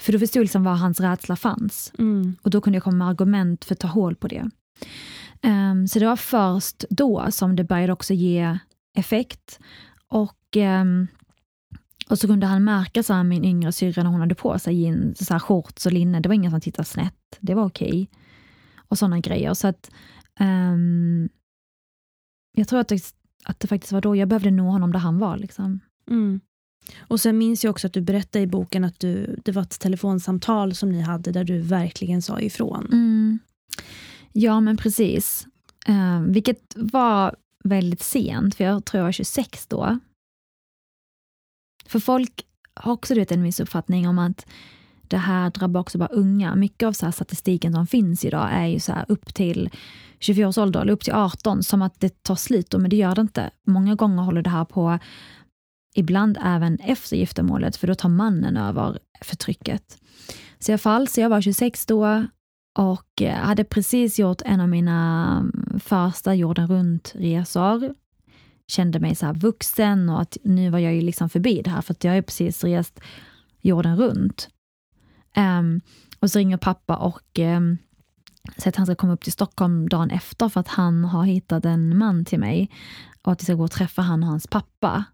[0.00, 1.92] för då förstod jag liksom var hans rädsla fanns.
[1.98, 2.36] Mm.
[2.42, 4.50] Och då kunde jag komma med argument för att ta hål på det.
[5.42, 8.58] Ehm, så det var först då som det började också ge
[8.96, 9.60] effekt.
[10.08, 11.06] Och, ehm,
[12.08, 14.82] och så kunde han märka så här, min yngre syrra när hon hade på sig
[14.82, 18.08] jeans, så här, shorts och linne, det var ingen som tittade snett, det var okej.
[18.90, 19.54] Och sådana grejer.
[19.54, 19.90] Så att
[20.40, 21.28] ehm,
[22.56, 23.14] jag tror att det,
[23.44, 25.36] att det faktiskt var då jag behövde nå honom där han var.
[25.36, 25.80] Liksom.
[26.10, 26.40] Mm.
[26.98, 29.80] Och sen minns jag också att du berättade i boken att du, det var ett
[29.80, 32.86] telefonsamtal som ni hade där du verkligen sa ifrån.
[32.92, 33.38] Mm.
[34.32, 35.46] Ja, men precis.
[35.86, 39.98] Eh, vilket var väldigt sent, för jag tror jag var 26 då.
[41.86, 44.46] För folk har också du vet, en missuppfattning om att
[45.10, 46.54] det här drabbar också bara unga.
[46.54, 49.70] Mycket av så här statistiken som finns idag är ju så upp till
[50.18, 53.14] 24 års ålder, eller upp till 18, som att det tar slut, men det gör
[53.14, 53.50] det inte.
[53.66, 54.98] Många gånger håller det här på,
[55.94, 59.98] ibland även efter giftermålet, för då tar mannen över förtrycket.
[60.58, 62.26] Så i alla fall, så jag var 26 då
[62.78, 67.94] och eh, hade precis gjort en av mina mm, första jorden runt-resor.
[68.68, 71.82] Kände mig så här vuxen och att nu var jag ju liksom förbi det här,
[71.82, 73.00] för att jag har precis rest
[73.60, 74.48] jorden runt.
[75.36, 75.80] Um,
[76.20, 77.78] och så ringer pappa och um,
[78.56, 81.64] säger att han ska komma upp till Stockholm dagen efter för att han har hittat
[81.64, 82.70] en man till mig
[83.22, 85.04] och att vi ska gå och träffa han och hans pappa.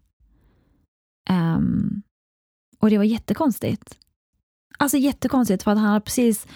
[1.29, 2.01] Um,
[2.79, 3.97] och det var jättekonstigt.
[4.77, 6.47] Alltså jättekonstigt för att han hade precis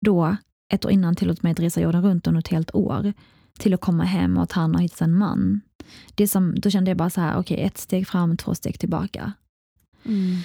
[0.00, 0.36] då,
[0.72, 3.12] ett år innan, tillåtit mig att resa jorden runt under ett helt år
[3.58, 5.60] till att komma hem och att han har hittat en man.
[6.14, 8.78] Det som, då kände jag bara så här, okej, okay, ett steg fram, två steg
[8.78, 9.32] tillbaka.
[10.04, 10.36] Mm.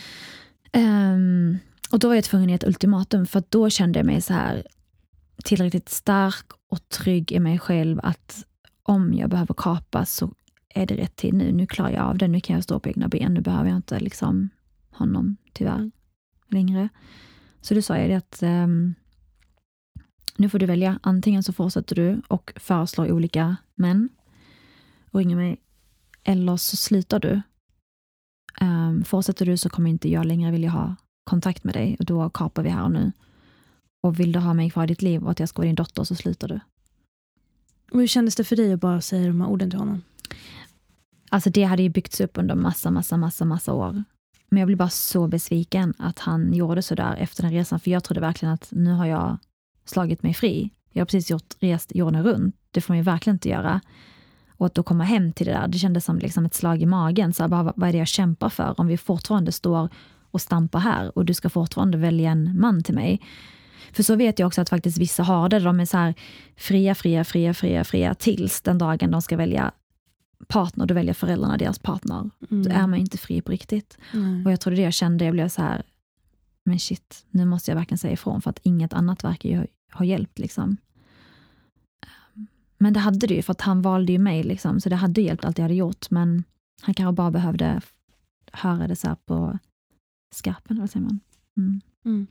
[0.74, 1.60] Um,
[1.92, 4.34] och då var jag tvungen att ge ett ultimatum, för då kände jag mig så
[4.34, 4.68] här
[5.44, 8.46] tillräckligt stark och trygg i mig själv att
[8.84, 10.34] om jag behöver kapa så
[10.70, 11.52] är det rätt tid nu.
[11.52, 13.34] Nu klarar jag av det, nu kan jag stå på egna ben.
[13.34, 14.50] Nu behöver jag inte liksom
[14.92, 15.92] honom, tyvärr,
[16.48, 16.90] längre.
[17.62, 18.96] Så då sa jag det att um,
[20.38, 21.00] nu får du välja.
[21.04, 24.10] Antingen så fortsätter du och föreslår olika män
[25.12, 25.62] och ringer mig.
[26.24, 27.42] Eller så slutar du.
[28.62, 32.30] Um, fortsätter du så kommer inte jag längre vilja ha kontakt med dig och då
[32.30, 33.12] kapar vi här och nu.
[34.04, 35.76] Och vill du ha mig kvar i ditt liv och att jag ska vara din
[35.76, 36.60] dotter så slutar du.
[37.92, 40.02] Och hur kändes det för dig att bara säga de här orden till honom?
[41.30, 44.04] Alltså det hade ju byggts upp under massa, massa, massa, massa år.
[44.50, 47.92] Men jag blev bara så besviken att han gjorde så där efter den resan, för
[47.92, 49.38] jag trodde verkligen att nu har jag
[49.86, 50.70] slagit mig fri.
[50.92, 52.56] Jag har precis gjort, rest jorden runt.
[52.72, 53.82] Det får man ju verkligen inte göra.
[54.50, 56.86] Och att då komma hem till det där, det kändes som liksom ett slag i
[56.86, 57.34] magen.
[57.34, 59.90] Så bara, vad är det jag kämpar för om vi fortfarande står
[60.32, 63.22] och stampar här och du ska fortfarande välja en man till mig?
[63.92, 65.60] För så vet jag också att faktiskt vissa har det.
[65.60, 66.14] De är så här
[66.56, 69.72] fria, fria, fria, fria, fria tills den dagen de ska välja
[70.48, 72.30] partner, då väljer föräldrarna deras partner.
[72.52, 72.64] Mm.
[72.64, 73.98] Då är man inte fri på riktigt.
[74.14, 74.46] Mm.
[74.46, 75.84] Och jag tror det jag kände, jag blev så här,
[76.64, 80.06] men shit, nu måste jag verkligen säga ifrån för att inget annat verkar ju ha
[80.06, 80.40] hjälpt.
[80.40, 80.78] Liksom.
[82.78, 85.22] Men det hade det ju, för att han valde ju mig, liksom, så det hade
[85.22, 86.10] hjälpt allt jag hade gjort.
[86.10, 86.44] Men
[86.82, 87.82] han kanske bara behövde
[88.52, 89.60] höra det så på
[90.32, 91.20] skarpen, vad säger man?
[91.58, 91.82] Mm.
[92.06, 92.28] Mm.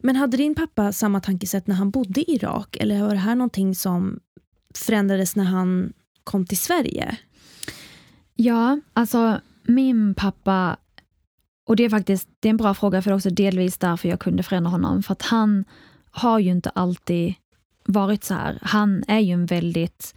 [0.00, 2.76] Men hade din pappa samma tankesätt när han bodde i Irak?
[2.76, 4.20] Eller var det här någonting som
[4.74, 5.92] förändrades när han
[6.24, 7.16] kom till Sverige?
[8.34, 10.76] Ja, alltså min pappa
[11.64, 14.08] och det är faktiskt det är en bra fråga, för det är också delvis därför
[14.08, 15.02] jag kunde förändra honom.
[15.02, 15.64] För att han
[16.10, 17.34] har ju inte alltid
[17.84, 18.58] varit så här.
[18.62, 20.14] Han är ju en väldigt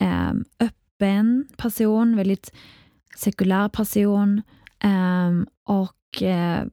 [0.00, 2.52] eh, öppen person, väldigt
[3.16, 4.42] sekulär person
[4.80, 5.30] eh,
[5.64, 6.64] och eh,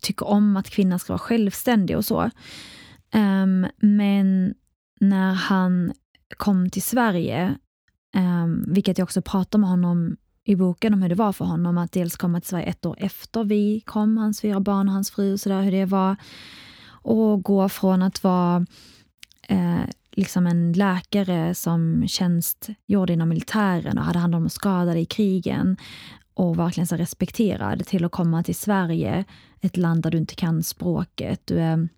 [0.00, 2.30] tycker om att kvinnan ska vara självständig och så.
[3.14, 4.54] Um, men
[5.00, 5.92] när han
[6.36, 7.58] kom till Sverige,
[8.16, 11.78] um, vilket jag också pratar med honom i boken om hur det var för honom
[11.78, 15.10] att dels komma till Sverige ett år efter vi kom, hans fyra barn och hans
[15.10, 16.16] fru och sådär, hur det var.
[16.88, 18.66] Och gå från att vara
[19.48, 25.76] eh, liksom en läkare som tjänstgjorde inom militären och hade hand om skadade i krigen
[26.36, 29.24] och verkligen så respekterad till att komma till Sverige,
[29.60, 31.40] ett land där du inte kan språket.
[31.44, 31.88] Du är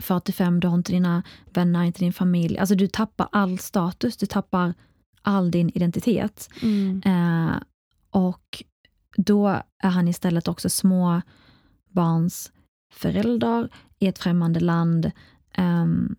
[0.00, 1.22] 45, du har inte dina
[1.52, 2.58] vänner, inte din familj.
[2.58, 4.74] Alltså du tappar all status, du tappar
[5.22, 6.50] all din identitet.
[6.62, 7.02] Mm.
[7.04, 7.56] Eh,
[8.10, 8.64] och
[9.16, 11.20] då är han istället också små
[11.88, 12.52] barns
[12.92, 13.68] förälder
[13.98, 15.10] i ett främmande land.
[15.58, 16.16] Um,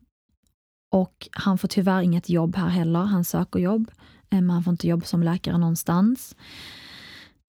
[0.91, 2.99] och han får tyvärr inget jobb här heller.
[2.99, 3.91] Han söker jobb,
[4.29, 6.35] eh, men han får inte jobb som läkare någonstans.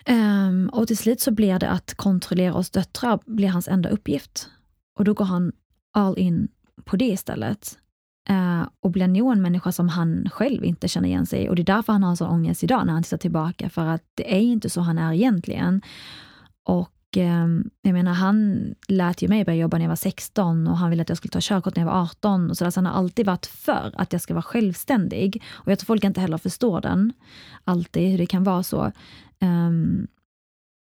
[0.09, 4.49] Um, och till slut så blir det att kontrollera oss döttrar blir hans enda uppgift.
[4.99, 5.53] Och då går han
[5.93, 6.49] all in
[6.85, 7.79] på det istället.
[8.31, 11.49] Uh, och blir nog en människa som han själv inte känner igen sig i.
[11.49, 14.03] Och det är därför han har sån ångest idag när han tittar tillbaka, för att
[14.15, 15.83] det är inte så han är egentligen.
[16.65, 20.91] Och jag menar, han lät ju mig börja jobba när jag var 16 och han
[20.91, 22.51] ville att jag skulle ta körkort när jag var 18.
[22.51, 25.43] Och så, där, så han har alltid varit för att jag ska vara självständig.
[25.53, 27.13] Och jag tror folk inte heller förstår den,
[27.65, 28.93] alltid, hur det kan vara så.
[29.41, 30.07] Um,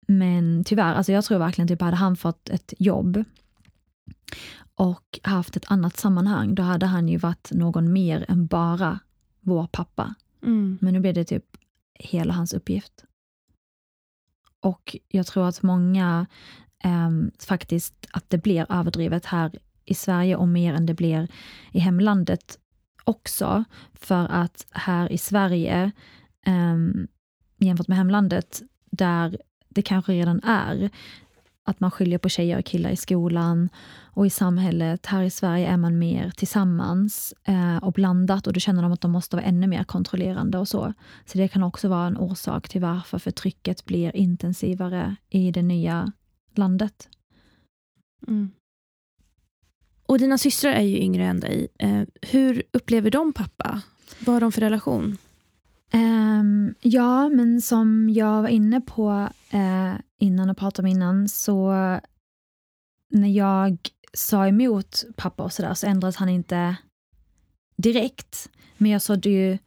[0.07, 3.23] men tyvärr, alltså jag tror verkligen typ hade han fått ett jobb
[4.75, 8.99] och haft ett annat sammanhang, då hade han ju varit någon mer än bara
[9.41, 10.15] vår pappa.
[10.43, 10.77] Mm.
[10.81, 11.45] Men nu blev det typ
[11.93, 13.05] hela hans uppgift.
[14.61, 16.27] Och jag tror att många
[16.83, 17.09] eh,
[17.47, 21.27] faktiskt, att det blir överdrivet här i Sverige och mer än det blir
[21.71, 22.59] i hemlandet
[23.03, 23.63] också.
[23.93, 25.91] För att här i Sverige,
[26.45, 26.77] eh,
[27.57, 29.37] jämfört med hemlandet, där
[29.69, 30.89] det kanske redan är
[31.69, 33.69] att man skiljer på tjejer och killar i skolan
[34.01, 35.05] och i samhället.
[35.05, 39.01] Här i Sverige är man mer tillsammans eh, och blandat och då känner de att
[39.01, 40.93] de måste vara ännu mer kontrollerande och så.
[41.25, 46.11] Så det kan också vara en orsak till varför förtrycket blir intensivare i det nya
[46.55, 47.09] landet.
[48.27, 48.51] Mm.
[50.05, 51.67] Och dina systrar är ju yngre än dig.
[51.79, 53.81] Eh, hur upplever de pappa?
[54.19, 55.17] Vad har de för relation?
[55.93, 61.71] Um, ja, men som jag var inne på uh, innan och pratade om innan, så
[63.09, 63.77] när jag
[64.13, 66.75] sa emot pappa och sådär så ändrades han inte
[67.77, 68.49] direkt.
[68.77, 69.57] Men jag sådde ju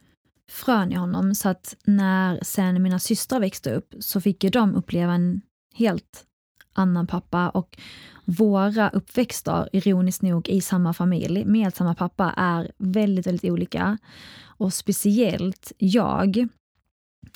[0.51, 4.75] frön i honom så att när sen mina systrar växte upp så fick ju de
[4.75, 5.41] uppleva en
[5.75, 6.25] helt
[6.73, 7.77] annan pappa och
[8.25, 13.97] våra uppväxter, ironiskt nog, i samma familj med samma pappa är väldigt, väldigt olika.
[14.45, 16.47] Och speciellt jag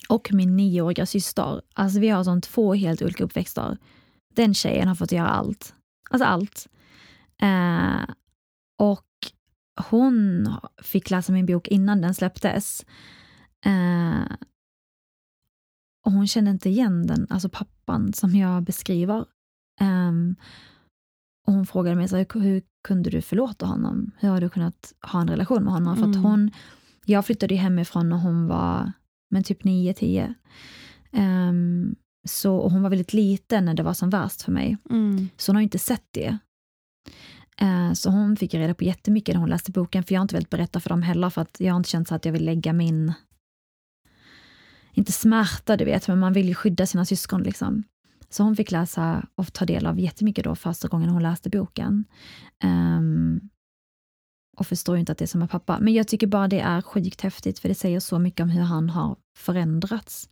[0.09, 3.77] och min nioåriga syster, alltså vi har som två helt olika uppväxter.
[4.35, 5.73] Den tjejen har fått göra allt.
[6.09, 6.67] Alltså allt.
[7.41, 8.13] Eh,
[8.79, 9.05] och
[9.89, 10.49] hon
[10.83, 12.85] fick läsa min bok innan den släpptes.
[13.65, 14.35] Eh,
[16.05, 19.25] och hon kände inte igen den, alltså pappan som jag beskriver.
[19.81, 20.35] Um,
[21.47, 24.11] och hon frågade mig, så här, hur kunde du förlåta honom?
[24.17, 25.93] Hur har du kunnat ha en relation med honom?
[25.93, 25.97] Mm.
[25.97, 26.31] För att mm.
[26.31, 26.51] hon,
[27.05, 28.91] jag flyttade hemifrån när hon var
[29.29, 30.25] men typ 9-10.
[30.25, 30.33] Um,
[31.11, 31.95] ehm,
[32.27, 34.77] så, och hon var väldigt liten när det var som värst för mig.
[34.89, 35.29] Mm.
[35.37, 36.37] Så hon har inte sett det.
[37.61, 40.35] Uh, så hon fick reda på jättemycket när hon läste boken, för jag har inte
[40.35, 42.45] velat berätta för dem heller, för att jag har inte känt så att jag vill
[42.45, 43.13] lägga min,
[44.93, 47.83] inte smärta du vet, men man vill ju skydda sina syskon liksom.
[48.29, 52.05] Så hon fick läsa och ta del av jättemycket då första gången hon läste boken.
[52.63, 53.49] Um,
[54.57, 55.79] och förstår inte att det är samma pappa.
[55.79, 58.61] Men jag tycker bara det är sjukt häftigt, för det säger så mycket om hur
[58.61, 60.29] han har förändrats.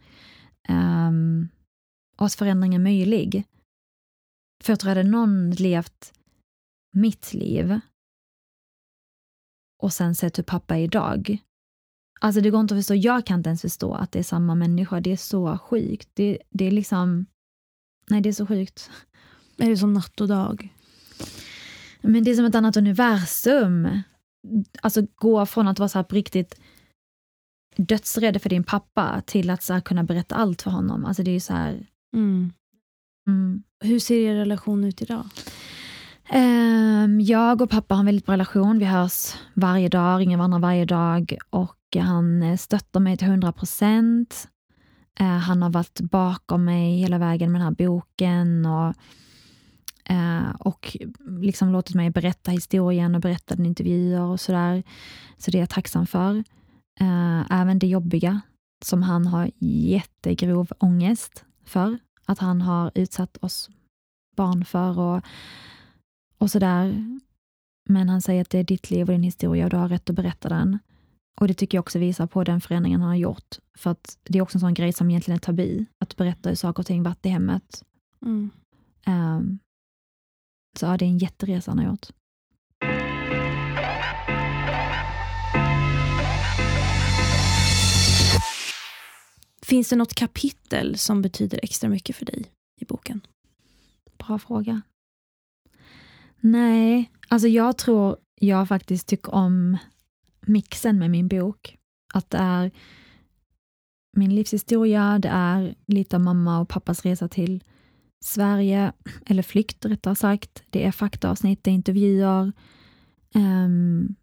[0.69, 1.49] Um,
[2.17, 3.45] och att förändring är möjlig.
[4.63, 6.13] För jag tror att hade någon levt
[6.93, 7.79] mitt liv
[9.83, 11.37] och sen sett hur pappa är idag.
[12.19, 14.55] Alltså det går inte att förstå, jag kan inte ens förstå att det är samma
[14.55, 14.99] människa.
[14.99, 16.09] Det är så sjukt.
[16.13, 17.25] Det, det är liksom,
[18.09, 18.91] nej det är så sjukt.
[19.57, 20.73] Är det som natt och dag?
[22.01, 23.87] Men det är som ett annat universum
[24.81, 26.59] alltså gå från att vara så här på riktigt
[27.77, 31.05] dödsrädd för din pappa till att så här, kunna berätta allt för honom.
[31.05, 31.87] Alltså det är ju så här...
[32.15, 32.53] Mm.
[33.27, 33.63] Mm.
[33.79, 35.25] Hur ser er relation ut idag?
[36.33, 38.79] Um, jag och pappa har en väldigt bra relation.
[38.79, 44.47] Vi hörs varje dag, ringer varandra varje dag och han stöttar mig till 100 procent.
[45.21, 48.93] Uh, han har varit bakom mig hela vägen med den här boken och Eh,
[50.59, 50.97] och
[51.27, 54.83] liksom låtit mig berätta historien och berätta den intervjuer och sådär.
[55.37, 56.43] Så det är jag tacksam för.
[56.99, 58.41] Eh, även det jobbiga
[58.85, 61.99] som han har jättegrov ångest för.
[62.25, 63.69] Att han har utsatt oss
[64.35, 65.21] barn för och,
[66.37, 67.17] och sådär.
[67.89, 70.09] Men han säger att det är ditt liv och din historia och du har rätt
[70.09, 70.79] att berätta den.
[71.41, 73.55] Och det tycker jag också visar på den förändringen han har gjort.
[73.77, 76.55] För att det är också en sån grej som egentligen är tabu, att berätta hur
[76.55, 77.83] saker och ting varit i hemmet.
[78.21, 78.49] Mm.
[79.07, 79.59] Um,
[80.77, 82.07] så ja, det är en jätteresa han har gjort.
[89.65, 92.45] Finns det något kapitel som betyder extra mycket för dig
[92.81, 93.21] i boken?
[94.17, 94.81] Bra fråga.
[96.39, 99.77] Nej, alltså jag tror jag faktiskt tycker om
[100.41, 101.77] mixen med min bok.
[102.13, 102.71] Att det är
[104.17, 107.63] min livshistoria, det är lite av mamma och pappas resa till
[108.25, 108.93] Sverige,
[109.25, 110.63] eller flykt rättare sagt.
[110.69, 112.51] Det är faktaavsnitt, det är intervjuer.
[113.33, 114.15] Um,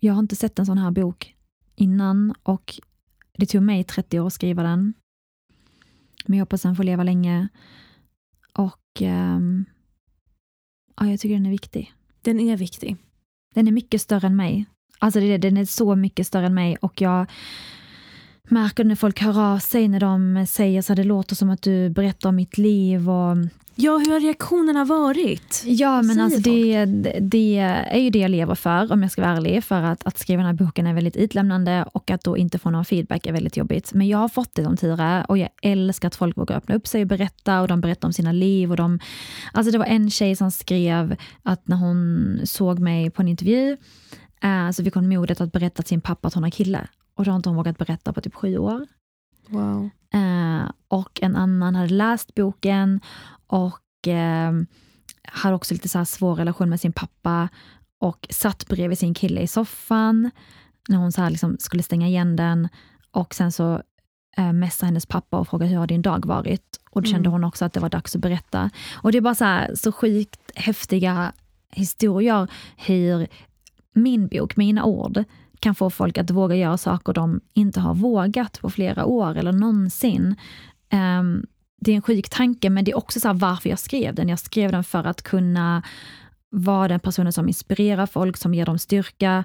[0.00, 1.36] jag har inte sett en sån här bok
[1.74, 2.74] innan och
[3.32, 4.94] det tog mig 30 år att skriva den.
[6.26, 7.48] Men jag hoppas den får leva länge.
[8.52, 9.64] Och um,
[10.96, 11.92] ja, jag tycker den är viktig.
[12.22, 12.96] Den är viktig.
[13.54, 14.66] Den är mycket större än mig.
[14.98, 17.26] Alltså det, den är så mycket större än mig och jag
[18.48, 21.90] märker när folk hör av sig när de säger så det låter som att du
[21.90, 23.10] berättar om mitt liv.
[23.10, 23.36] Och...
[23.76, 25.62] Ja, hur har reaktionerna varit?
[25.64, 26.84] Ja, men alltså det,
[27.20, 27.58] det,
[27.90, 29.64] är ju det jag lever för, om jag ska vara ärlig.
[29.64, 32.70] För att, att skriva den här boken är väldigt utlämnande och att då inte få
[32.70, 33.94] någon feedback är väldigt jobbigt.
[33.94, 36.74] Men jag har fått det som tur är och jag älskar att folk vågar öppna
[36.74, 38.70] upp sig och berätta och de berättar om sina liv.
[38.70, 38.98] Och de,
[39.52, 43.76] alltså det var en tjej som skrev att när hon såg mig på en intervju
[44.42, 46.88] eh, så fick hon modet att berätta till sin pappa att hon har kille.
[47.14, 48.86] Och det har inte hon vågat berätta på typ sju år.
[49.48, 49.90] Wow.
[50.14, 53.00] Eh, och en annan hade läst boken
[53.46, 54.52] och eh,
[55.22, 57.48] hade också lite så här svår relation med sin pappa
[57.98, 60.30] och satt bredvid sin kille i soffan
[60.88, 62.68] när hon så här liksom skulle stänga igen den.
[63.10, 63.82] Och sen så
[64.36, 66.80] eh, messade hennes pappa och frågade hur har din dag varit?
[66.90, 67.32] Och då kände mm.
[67.32, 68.70] hon också att det var dags att berätta.
[68.94, 71.32] Och det är bara så, här, så sjukt häftiga
[71.70, 73.26] historier hur
[73.92, 75.24] min bok, mina ord,
[75.64, 79.52] kan få folk att våga göra saker de inte har vågat på flera år eller
[79.52, 80.36] någonsin.
[80.92, 81.46] Um,
[81.80, 84.28] det är en sjuk tanke, men det är också så varför jag skrev den.
[84.28, 85.82] Jag skrev den för att kunna
[86.50, 89.44] vara den personen som inspirerar folk, som ger dem styrka.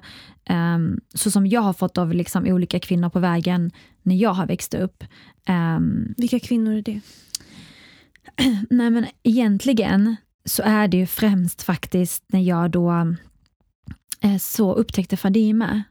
[0.50, 3.70] Um, så som jag har fått av liksom olika kvinnor på vägen
[4.02, 5.04] när jag har växt upp.
[5.48, 7.00] Um, Vilka kvinnor är det?
[8.70, 13.14] Nej men egentligen så är det ju främst faktiskt när jag då
[14.20, 15.82] eh, så upptäckte Fadime.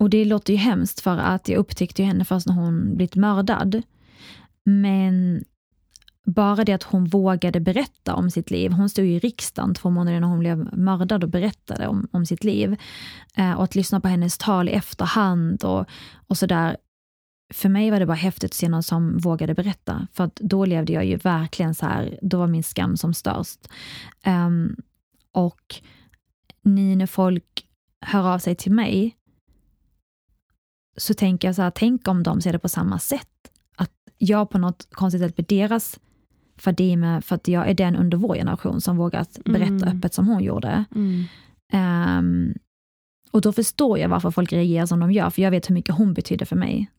[0.00, 3.82] Och det låter ju hemskt för att jag upptäckte henne först när hon blivit mördad.
[4.64, 5.44] Men
[6.26, 8.72] bara det att hon vågade berätta om sitt liv.
[8.72, 12.44] Hon stod i riksdagen två månader när hon blev mördad och berättade om, om sitt
[12.44, 12.76] liv.
[13.36, 15.86] Eh, och att lyssna på hennes tal i efterhand och,
[16.26, 16.76] och sådär.
[17.54, 20.06] För mig var det bara häftigt att se någon som vågade berätta.
[20.12, 23.68] För att då levde jag ju verkligen så här, då var min skam som störst.
[24.26, 24.76] Um,
[25.32, 25.74] och
[26.62, 27.66] ni när folk
[28.00, 29.16] hör av sig till mig
[31.00, 33.28] så tänker jag så här, tänk om de ser det på samma sätt.
[33.76, 35.98] Att jag på något konstigt sätt blir deras
[36.56, 39.98] Fadime för att jag är den under vår generation som vågat berätta mm.
[39.98, 40.84] öppet som hon gjorde.
[40.94, 41.24] Mm.
[41.72, 42.54] Um,
[43.30, 45.94] och då förstår jag varför folk reagerar som de gör, för jag vet hur mycket
[45.94, 46.90] hon betydde för mig.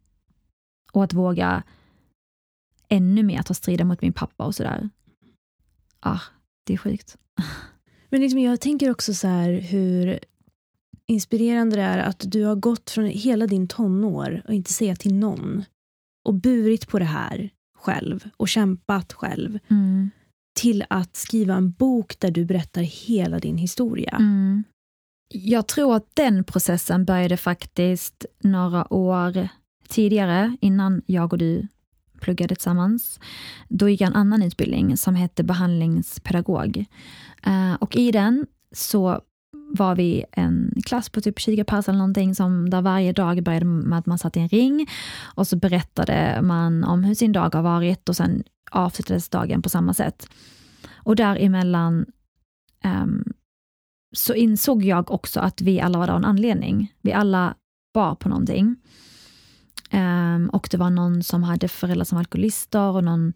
[0.91, 1.63] Och att våga
[2.87, 4.89] ännu mer ta striden mot min pappa och sådär.
[5.99, 6.21] Ah,
[6.63, 7.17] det är sjukt.
[8.09, 10.19] Men liksom jag tänker också så här hur
[11.11, 15.13] inspirerande det är att du har gått från hela din tonår och inte säga till
[15.13, 15.63] någon
[16.25, 20.11] och burit på det här själv och kämpat själv mm.
[20.59, 24.15] till att skriva en bok där du berättar hela din historia.
[24.19, 24.63] Mm.
[25.33, 29.47] Jag tror att den processen började faktiskt några år
[29.87, 31.67] tidigare, innan jag och du
[32.19, 33.19] pluggade tillsammans.
[33.69, 36.85] Då gick jag en annan utbildning som hette behandlingspedagog.
[37.47, 39.21] Uh, och i den så
[39.73, 43.65] var vi en klass på typ 20 pers eller någonting som där varje dag började
[43.65, 44.87] med att man satt i en ring
[45.35, 49.69] och så berättade man om hur sin dag har varit och sen avslutades dagen på
[49.69, 50.29] samma sätt.
[50.93, 52.05] Och däremellan
[52.83, 53.33] um,
[54.15, 56.93] så insåg jag också att vi alla var där av en anledning.
[57.01, 57.55] Vi alla
[57.93, 58.75] bar på någonting.
[59.93, 63.33] Um, och det var någon som hade föräldrar som var alkoholister och någon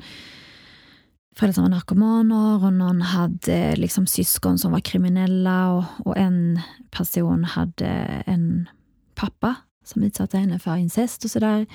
[1.35, 6.59] föräldrar som var narkomaner och någon hade liksom syskon som var kriminella och, och en
[6.91, 7.87] person hade
[8.25, 8.69] en
[9.15, 9.55] pappa
[9.85, 11.65] som utsatte henne för incest och sådär.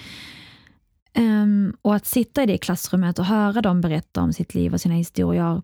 [1.18, 4.80] Um, och att sitta i det klassrummet och höra dem berätta om sitt liv och
[4.80, 5.62] sina historier,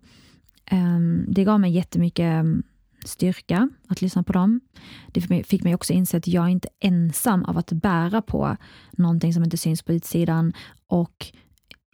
[0.71, 2.63] um, det gav mig jättemycket ehm,
[3.05, 4.61] styrka att lyssna på dem.
[5.07, 8.57] Det fick mig också inse att jag är inte ensam av att bära på
[8.91, 10.53] någonting som inte syns på utsidan
[10.87, 11.33] och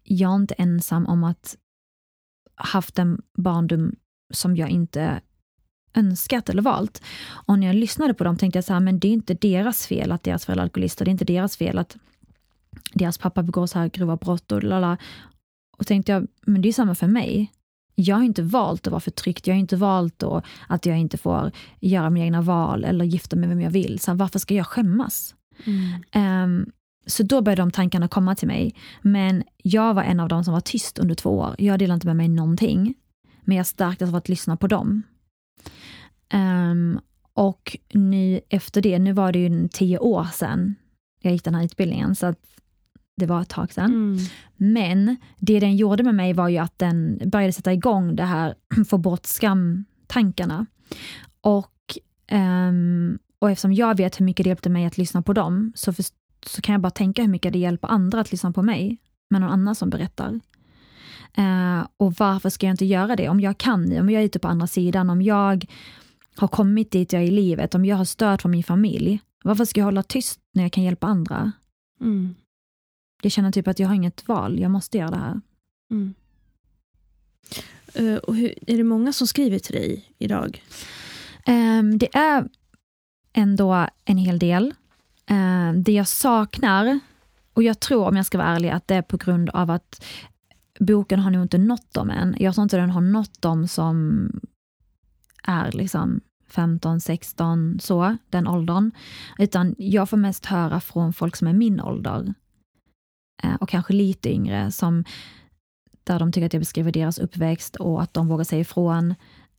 [0.04, 1.58] jag är inte ensam om att
[2.56, 3.96] haft en barndom
[4.34, 5.22] som jag inte
[5.94, 7.04] önskat eller valt.
[7.30, 9.88] Och när jag lyssnade på dem tänkte jag så här, men det är inte deras
[9.88, 11.06] fel att deras föräldrar är alkoholister.
[11.06, 11.98] Det är inte deras fel att
[12.94, 14.98] deras pappa begår så här grova brott och lala.
[15.78, 17.52] Och tänkte jag, men det är samma för mig.
[17.96, 19.48] Jag har inte valt att vara förtryckt.
[19.48, 20.24] Jag har inte valt
[20.68, 24.00] att jag inte får göra mina egna val eller gifta mig med vem jag vill.
[24.00, 25.36] Så här, varför ska jag skämmas?
[25.66, 26.44] Mm.
[26.44, 26.72] Um,
[27.06, 28.76] så då började de tankarna komma till mig.
[29.02, 31.56] Men jag var en av dem som var tyst under två år.
[31.58, 32.94] Jag delade inte med mig någonting.
[33.42, 35.04] Men jag stärktes av att lyssna på dem.
[36.34, 37.00] Um,
[37.34, 40.76] och nu efter det, nu var det ju tio år sedan
[41.22, 42.34] jag gick den här utbildningen, så
[43.18, 43.86] det var ett tag sedan.
[43.86, 44.18] Mm.
[44.56, 48.56] Men det den gjorde med mig var ju att den började sätta igång det här,
[48.90, 50.66] få bort skamtankarna.
[51.42, 51.98] Och,
[52.32, 55.94] um, och eftersom jag vet hur mycket det hjälpte mig att lyssna på dem, så,
[55.94, 56.06] för,
[56.46, 58.98] så kan jag bara tänka hur mycket det hjälper andra att lyssna på mig,
[59.30, 60.40] med någon annan som berättar.
[61.38, 63.30] Uh, och varför ska jag inte göra det?
[63.30, 65.66] Om jag kan om jag är ute på andra sidan, om jag
[66.36, 69.66] har kommit dit jag är i livet, om jag har stöd från min familj, varför
[69.66, 71.52] ska jag hålla tyst när jag kan hjälpa andra?
[72.02, 72.36] Mm.
[73.22, 75.42] Jag känner typ att jag har inget val, jag måste göra det här.
[75.92, 76.14] Mm.
[78.00, 80.64] Uh, och hur, är det många som skriver till dig idag?
[81.48, 82.50] Um, det är
[83.34, 84.74] ändå en hel del
[85.26, 87.00] eh, det jag saknar,
[87.54, 90.06] och jag tror om jag ska vara ärlig att det är på grund av att
[90.80, 92.36] boken har nog inte nått dem än.
[92.40, 94.30] Jag tror inte den har nått dem som
[95.44, 98.92] är liksom 15, 16, så, den åldern.
[99.40, 102.34] Utan jag får mest höra från folk som är min ålder.
[103.44, 105.04] eh, och kanske lite yngre som
[106.04, 109.16] där de tycker att jag beskriver deras uppväxt och att de vågar säga ifrån.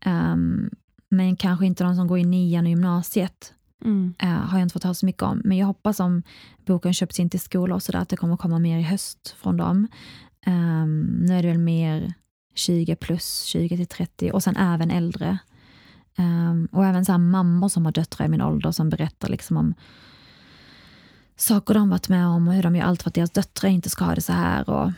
[0.06, 0.70] Um,
[1.08, 3.54] men kanske inte de som går i nian och gymnasiet.
[3.84, 4.14] Mm.
[4.22, 5.42] Uh, har jag inte fått höra så mycket om.
[5.44, 6.22] Men jag hoppas om
[6.66, 9.56] boken köps in till skolor och sådär att det kommer komma mer i höst från
[9.56, 9.88] dem.
[10.46, 12.14] Um, nu är det väl mer
[12.54, 15.38] 20 plus, 20 till 30 och sen även äldre.
[16.18, 19.56] Um, och även så här mammor som har döttrar i min ålder som berättar liksom
[19.56, 19.74] om
[21.36, 23.90] saker de varit med om och hur de gör allt för att deras döttrar inte
[23.90, 24.70] ska ha det så här.
[24.70, 24.92] Och...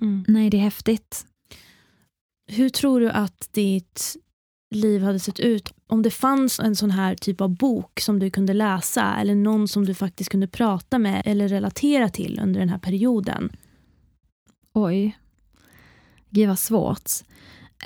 [0.00, 0.24] Mm.
[0.28, 1.26] Nej, det är häftigt.
[2.46, 4.16] Hur tror du att ditt
[4.74, 8.30] liv hade sett ut om det fanns en sån här typ av bok som du
[8.30, 12.68] kunde läsa eller någon som du faktiskt kunde prata med eller relatera till under den
[12.68, 13.56] här perioden?
[14.72, 15.18] Oj.
[16.30, 17.10] Gud vad svårt.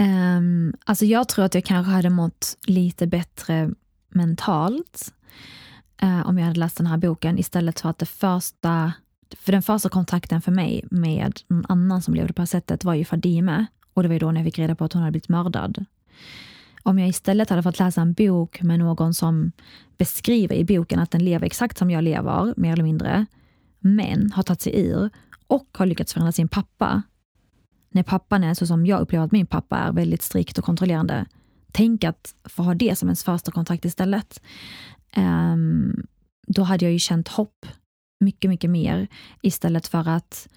[0.01, 3.71] Um, alltså jag tror att jag kanske hade mått lite bättre
[4.09, 5.13] mentalt
[6.03, 8.93] uh, om jag hade läst den här boken istället för att det första,
[9.37, 12.85] för den första kontakten för mig med någon annan som levde på det här sättet
[12.85, 15.03] var ju Fadime och det var ju då när jag fick reda på att hon
[15.03, 15.85] hade blivit mördad.
[16.89, 19.53] Om jag istället hade fått läsa en bok med någon som
[19.99, 23.27] beskriver i boken att den lever exakt som jag lever, mer eller mindre,
[23.81, 25.11] men har tagit sig ur
[25.47, 27.03] och har lyckats förändra sin pappa.
[27.91, 31.27] När pappan är så som jag upplever att min pappa är, väldigt strikt och kontrollerande.
[31.73, 34.43] Tänk att få ha det som ens första kontakt istället.
[35.17, 36.07] Um,
[36.47, 37.67] då hade jag ju känt hopp
[38.21, 39.09] mycket, mycket mer
[39.43, 40.49] istället för att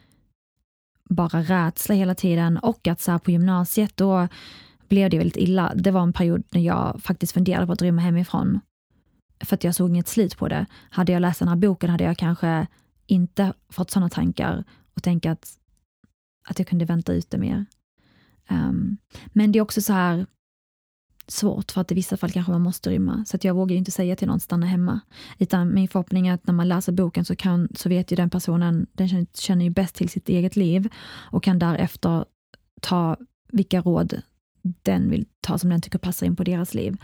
[1.09, 4.27] bara rädsla hela tiden och att så här på gymnasiet då
[4.91, 5.73] blev det väldigt illa.
[5.75, 8.59] Det var en period när jag faktiskt funderade på att rymma hemifrån.
[9.43, 10.65] För att jag såg inget slut på det.
[10.89, 12.67] Hade jag läst den här boken hade jag kanske
[13.07, 14.63] inte fått sådana tankar
[14.95, 15.47] och tänka att,
[16.47, 17.65] att jag kunde vänta ut det mer.
[18.49, 20.25] Um, men det är också så här
[21.27, 23.25] svårt för att i vissa fall kanske man måste rymma.
[23.25, 24.99] Så att jag vågar inte säga till någon stanna hemma.
[25.37, 28.29] Utan min förhoppning är att när man läser boken så, kan, så vet ju den
[28.29, 30.89] personen, den känner, känner ju bäst till sitt eget liv
[31.31, 32.25] och kan därefter
[32.81, 33.17] ta
[33.51, 34.21] vilka råd
[34.61, 36.97] den vill ta som den tycker passar in på deras liv.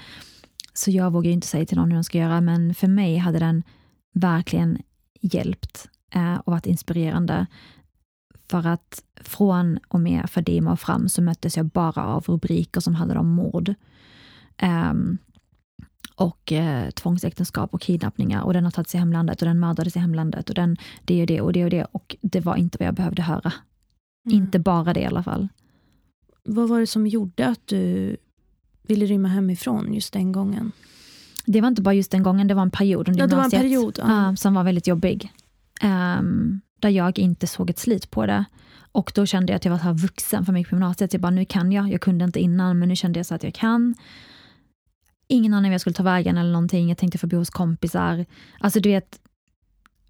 [0.74, 3.40] Så jag vågar inte säga till någon hur de ska göra, men för mig hade
[3.40, 3.64] den
[4.14, 4.78] verkligen
[5.22, 7.46] hjälpt eh, och varit inspirerande.
[8.50, 12.96] För att från och med Fadima och fram så möttes jag bara av rubriker som
[12.96, 13.74] handlade om mord.
[14.62, 15.18] Um,
[16.16, 20.00] och eh, tvångsäktenskap och kidnappningar och den har tagits i hemlandet och den mördades i
[20.00, 22.88] hemlandet och den det och det och det och det och det var inte vad
[22.88, 23.54] jag behövde höra.
[24.26, 24.38] Mm.
[24.38, 25.48] Inte bara det i alla fall.
[26.48, 28.18] Vad var det som gjorde att du
[28.84, 30.72] ville rymma hemifrån just den gången?
[31.46, 33.44] Det var inte bara just den gången, det var en period under ja, det var
[33.44, 34.30] en period, ja.
[34.30, 35.32] uh, som var väldigt jobbig.
[35.84, 38.46] Um, där jag inte såg ett slut på det.
[38.92, 41.14] Och då kände jag att jag var så här vuxen för mig på gymnasiet.
[41.14, 41.90] Jag bara, nu kan jag.
[41.92, 43.96] Jag kunde inte innan, men nu kände jag så att jag kan.
[45.28, 46.90] Ingen aning om jag skulle ta vägen eller någonting.
[46.90, 48.26] Jag tänkte få bo hos kompisar.
[48.60, 49.20] Alltså du vet,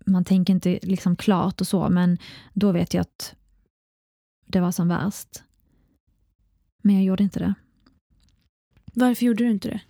[0.05, 2.17] man tänker inte liksom klart och så, men
[2.53, 3.35] då vet jag att
[4.45, 5.43] det var som värst.
[6.87, 7.53] Men jag gjorde inte det.
[8.93, 9.81] Varför gjorde du inte det?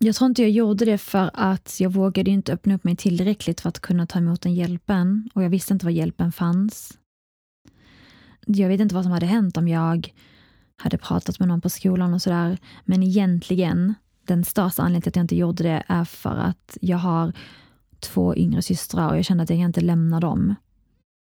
[0.00, 3.60] Jag tror inte jag gjorde det för att jag vågade inte öppna upp mig tillräckligt
[3.60, 6.98] för att kunna ta emot den hjälpen och jag visste inte var hjälpen fanns.
[8.46, 10.14] Jag vet inte vad som hade hänt om jag
[10.76, 12.58] hade pratat med någon på skolan och sådär.
[12.84, 16.98] Men egentligen, den största anledningen till att jag inte gjorde det är för att jag
[16.98, 17.32] har
[18.00, 20.54] två yngre systrar och jag kände att jag kan inte lämna dem.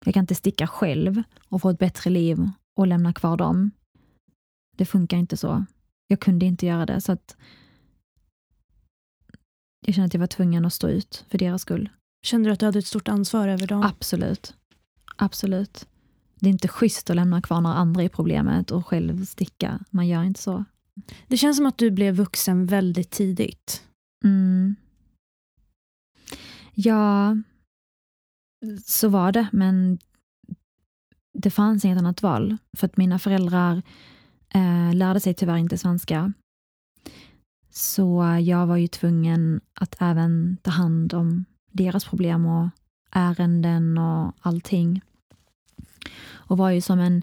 [0.05, 3.71] Jag kan inte sticka själv och få ett bättre liv och lämna kvar dem.
[4.77, 5.65] Det funkar inte så.
[6.07, 7.01] Jag kunde inte göra det.
[7.01, 7.37] så att
[9.87, 11.89] Jag kände att jag var tvungen att stå ut för deras skull.
[12.23, 13.83] Kände du att du hade ett stort ansvar över dem?
[13.83, 14.55] Absolut.
[15.17, 15.89] Absolut.
[16.35, 19.81] Det är inte schysst att lämna kvar några andra i problemet och själv sticka.
[19.91, 20.65] Man gör inte så.
[21.29, 23.83] Det känns som att du blev vuxen väldigt tidigt.
[24.25, 24.77] Mm.
[26.75, 27.37] Ja,
[28.85, 29.99] så var det, men
[31.39, 32.57] det fanns inget annat val.
[32.77, 33.83] För att mina föräldrar
[34.55, 36.33] eh, lärde sig tyvärr inte svenska.
[37.71, 42.69] Så jag var ju tvungen att även ta hand om deras problem och
[43.11, 45.01] ärenden och allting.
[46.27, 47.23] Och var ju som en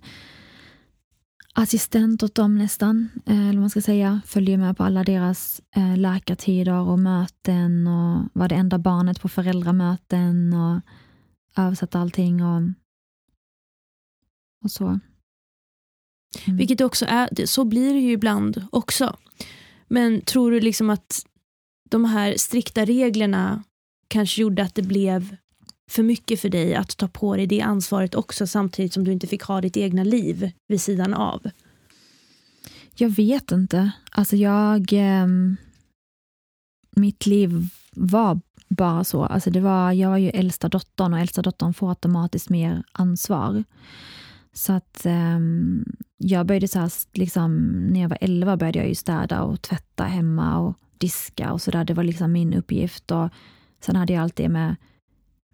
[1.53, 4.21] assistent åt dem nästan, eh, eller vad man ska säga.
[4.25, 9.29] Följde med på alla deras eh, läkartider och möten och var det enda barnet på
[9.29, 10.81] föräldramöten och
[11.57, 12.61] översatte allting och,
[14.63, 14.99] och så.
[16.45, 16.57] Mm.
[16.57, 19.17] Vilket också är, så blir det ju ibland också.
[19.87, 21.25] Men tror du liksom att
[21.89, 23.63] de här strikta reglerna
[24.07, 25.35] kanske gjorde att det blev
[25.91, 29.27] för mycket för dig att ta på dig det ansvaret också samtidigt som du inte
[29.27, 31.49] fick ha ditt egna liv vid sidan av?
[32.95, 33.91] Jag vet inte.
[34.11, 34.93] Alltså jag...
[34.93, 35.27] Eh,
[36.95, 39.23] mitt liv var bara så.
[39.23, 43.63] Alltså det var, jag var ju äldsta dottern och äldsta dottern får automatiskt mer ansvar.
[44.53, 45.85] Så att um,
[46.17, 50.03] jag började så här, liksom, när jag var 11 började jag ju städa och tvätta
[50.03, 51.83] hemma och diska och sådär.
[51.83, 53.11] Det var liksom min uppgift.
[53.11, 53.29] Och
[53.79, 54.75] sen hade jag alltid med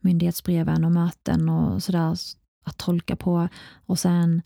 [0.01, 2.17] myndighetsbreven och möten och sådär
[2.65, 3.47] att tolka på.
[3.85, 4.41] Och sen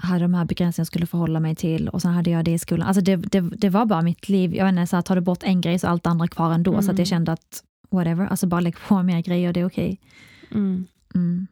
[0.00, 2.88] hade de här begränsningarna skulle förhålla mig till och sen hade jag det i skolan.
[2.88, 4.54] Alltså det, det, det var bara mitt liv.
[4.54, 6.52] Jag vet inte, så här, tar du bort en grej så är allt andra kvar
[6.52, 6.72] ändå.
[6.72, 6.82] Mm.
[6.82, 7.16] Så att jag mm.
[7.16, 10.00] kände att whatever, alltså bara lägg på mer grejer, det är okej.
[10.42, 10.60] Okay.
[10.60, 10.86] Mm.
[11.14, 11.46] Mm.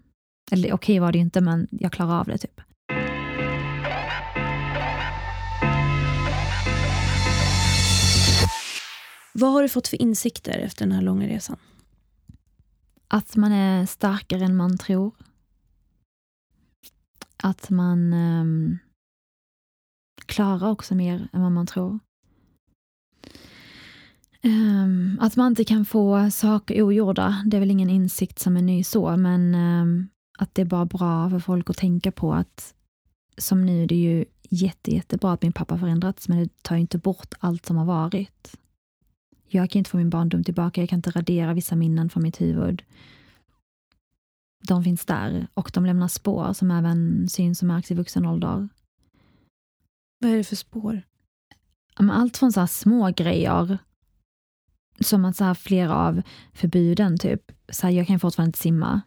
[0.51, 2.61] Eller okej okay var det ju inte, men jag klarar av det typ.
[9.35, 11.57] Vad har du fått för insikter efter den här långa resan?
[13.09, 15.15] Att man är starkare än man tror.
[17.37, 18.79] Att man um,
[20.27, 21.99] klarar också mer än vad man tror.
[24.45, 28.63] Um, att man inte kan få saker ogjorda, det är väl ingen insikt som är
[28.63, 30.09] ny så, men um,
[30.39, 32.75] att det är bara bra för folk att tänka på att
[33.39, 36.99] som nu, det är ju jätte, jättebra att min pappa förändrats, men det tar inte
[36.99, 38.57] bort allt som har varit.
[39.49, 42.41] Jag kan inte få min barndom tillbaka, jag kan inte radera vissa minnen från mitt
[42.41, 42.83] huvud.
[44.69, 48.69] De finns där och de lämnar spår som även syns och märks i vuxen ålder.
[50.19, 51.03] Vad är det för spår?
[51.95, 53.79] Allt från så här små grejer
[55.01, 56.23] som att så flera av
[56.53, 59.01] förbuden, typ, så här, jag kan fortfarande inte simma.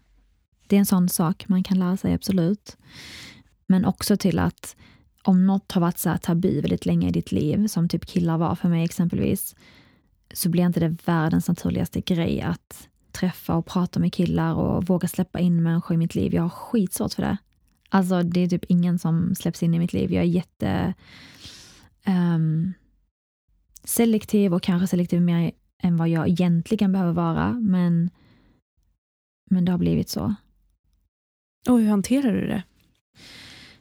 [0.68, 2.78] Det är en sån sak man kan lära sig, absolut.
[3.68, 4.76] Men också till att
[5.24, 8.38] om något har varit så här tabu väldigt länge i ditt liv, som typ killar
[8.38, 9.56] var för mig exempelvis,
[10.34, 15.08] så blir inte det världens naturligaste grej att träffa och prata med killar och våga
[15.08, 16.34] släppa in människor i mitt liv.
[16.34, 17.38] Jag har skitsvårt för det.
[17.90, 20.12] Alltså det är typ ingen som släpps in i mitt liv.
[20.12, 20.94] Jag är jätte
[22.08, 22.74] um,
[23.84, 25.52] selektiv och kanske selektiv mer
[25.82, 27.54] än vad jag egentligen behöver vara.
[27.54, 28.10] Men,
[29.50, 30.36] men det har blivit så.
[31.70, 32.64] Och hur hanterar du det?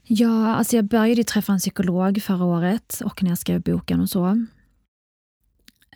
[0.02, 4.10] Ja, alltså jag började träffa en psykolog förra året och när jag skrev boken och
[4.10, 4.46] så.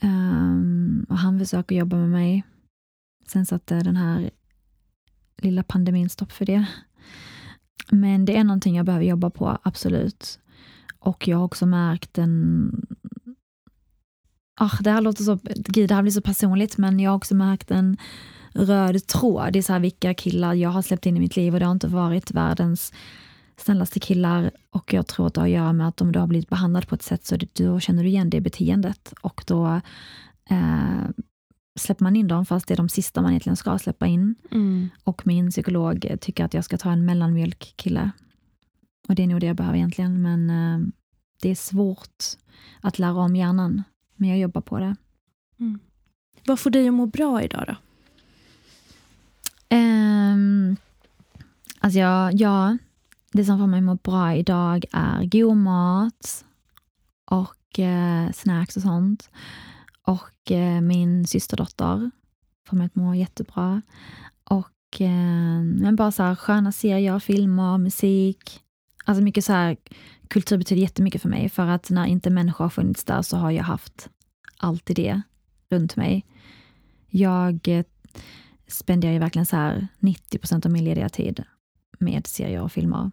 [0.02, 2.44] Um, och han försöker jobba med mig.
[3.26, 4.30] Sen satte den här
[5.36, 6.66] lilla pandemin stopp för det.
[7.90, 10.38] Men det är någonting jag behöver jobba på, absolut.
[10.98, 12.70] Och jag har också märkt en...
[14.60, 15.38] Ah, det här låter så...
[15.54, 17.96] Gud, det här blir så personligt, men jag har också märkt en
[18.52, 21.60] röd tråd i så här vilka killar jag har släppt in i mitt liv och
[21.60, 22.92] det har inte varit världens
[23.56, 26.26] snällaste killar och jag tror att det har att göra med att om du har
[26.26, 29.80] blivit behandlad på ett sätt så då känner du igen det beteendet och då
[30.50, 31.08] eh,
[31.78, 34.34] släpper man in dem fast det är de sista man egentligen ska släppa in.
[34.50, 34.88] Mm.
[35.04, 38.10] Och min psykolog tycker att jag ska ta en mellanmjölkkille.
[39.08, 40.88] Och det är nog det jag behöver egentligen, men eh,
[41.42, 42.24] det är svårt
[42.80, 43.82] att lära om hjärnan.
[44.16, 44.96] Men jag jobbar på det.
[45.60, 45.78] Mm.
[46.46, 47.76] Vad får dig att må bra idag då?
[49.70, 50.76] Um,
[51.80, 52.78] alltså jag, ja,
[53.32, 56.44] det som får mig att må bra idag är god mat
[57.24, 59.30] och eh, snacks och sånt.
[60.02, 62.10] Och eh, min systerdotter
[62.66, 63.82] får mig att må jättebra.
[64.44, 68.60] Och eh, men bara så här, sköna serier, filmer, musik.
[69.04, 69.76] Alltså mycket så här,
[70.28, 73.50] kultur betyder jättemycket för mig för att när inte människor har funnits där så har
[73.50, 74.08] jag haft
[74.56, 75.22] alltid det
[75.70, 76.26] runt mig.
[77.08, 77.84] Jag eh,
[78.68, 81.44] spenderar ju verkligen så här 90 procent av min lediga tid
[81.98, 83.10] med serier och filmer.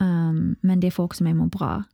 [0.00, 1.84] Um, men det får också mig att må bra.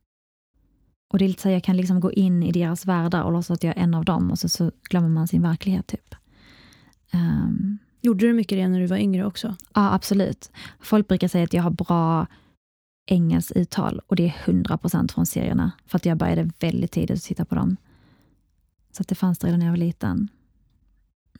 [1.09, 3.31] Och det är lite så att jag kan liksom gå in i deras världar och
[3.31, 5.87] låtsas att jag är en av dem och så, så glömmer man sin verklighet.
[5.87, 6.15] typ.
[7.13, 9.55] Um, Gjorde du mycket det när du var yngre också?
[9.73, 10.51] Ja, absolut.
[10.79, 12.27] Folk brukar säga att jag har bra
[13.05, 15.71] engelskt uttal och det är 100% från serierna.
[15.85, 17.77] För att jag började väldigt tidigt att titta på dem.
[18.91, 20.29] Så att det fanns det redan när jag var liten.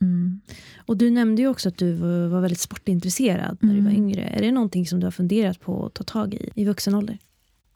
[0.00, 0.40] Mm.
[0.86, 1.92] Och Du nämnde ju också att du
[2.28, 3.76] var väldigt sportintresserad när mm.
[3.76, 4.02] du var mm.
[4.02, 4.22] yngre.
[4.22, 7.18] Är det någonting som du har funderat på att ta tag i i vuxen ålder?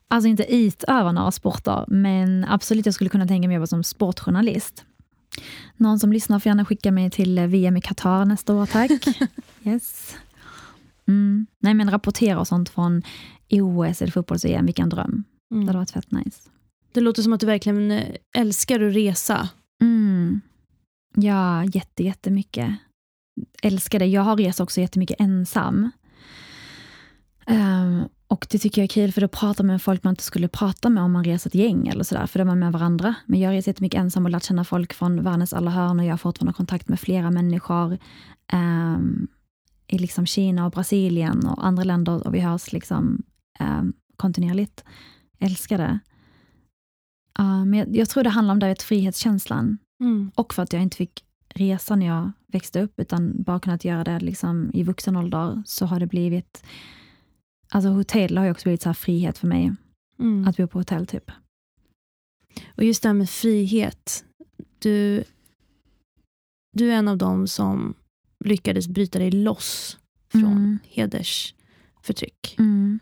[0.07, 3.83] Alltså inte utöva några sporter, men absolut jag skulle kunna tänka mig att jobba som
[3.83, 4.85] sportjournalist.
[5.77, 8.91] Någon som lyssnar får gärna skicka mig till VM i Qatar nästa år, tack.
[9.63, 10.15] yes.
[11.07, 11.47] Mm.
[11.59, 13.01] Nej, men rapportera och sånt från
[13.51, 15.23] OS eller fotbolls-EM, vilken dröm.
[15.51, 15.65] Mm.
[15.65, 16.49] Det hade varit fett nice.
[16.91, 19.49] Det låter som att du verkligen eh, älskar att resa.
[19.81, 20.41] Mm.
[21.21, 22.75] Ja, jätte, jättemycket.
[23.63, 24.05] Älskar det.
[24.05, 25.89] Jag har rest också jättemycket ensam.
[27.47, 30.23] Um, och det tycker jag är kul, för då pratar man med folk man inte
[30.23, 32.71] skulle prata med om man reser ett gäng eller sådär, för då är man med
[32.71, 33.15] varandra.
[33.25, 36.11] Men jag reser jättemycket ensam och lärt känna folk från världens alla hörn och jag
[36.11, 37.97] har fortfarande kontakt med flera människor
[38.53, 39.27] um,
[39.87, 43.23] i liksom Kina och Brasilien och andra länder och vi hörs liksom
[43.59, 44.83] um, kontinuerligt.
[45.39, 45.99] Älskar det.
[47.39, 49.77] Uh, men jag, jag, tror det handlar om det, frihetskänslan.
[49.99, 50.31] Mm.
[50.35, 51.25] Och för att jag inte fick
[51.55, 55.85] resa när jag växte upp, utan bara kunnat göra det liksom i vuxen ålder, så
[55.85, 56.63] har det blivit...
[57.71, 59.71] Alltså hotell har ju också blivit så frihet för mig.
[60.19, 60.47] Mm.
[60.47, 61.31] Att bo på hotell, typ.
[62.75, 64.25] Och just det här med frihet.
[64.79, 65.23] Du,
[66.73, 67.93] du är en av dem som
[68.45, 69.97] lyckades bryta dig loss
[70.31, 70.79] från mm.
[70.83, 72.55] hedersförtryck.
[72.59, 72.99] Mm.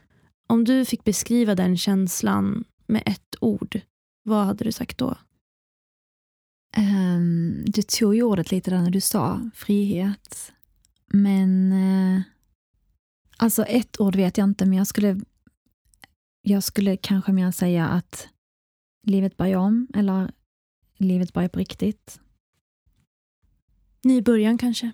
[0.48, 3.82] Om du fick beskriva den känslan med ett ord,
[4.24, 5.18] vad hade du sagt då?
[6.78, 10.54] Um, du tog ju ordet lite där när du sa frihet.
[11.08, 12.22] Men uh,
[13.38, 15.20] alltså ett ord vet jag inte, men jag skulle,
[16.42, 18.28] jag skulle kanske mer säga att
[19.04, 20.32] livet börjar om eller
[20.98, 22.20] livet börjar på riktigt.
[24.04, 24.92] Ny början kanske?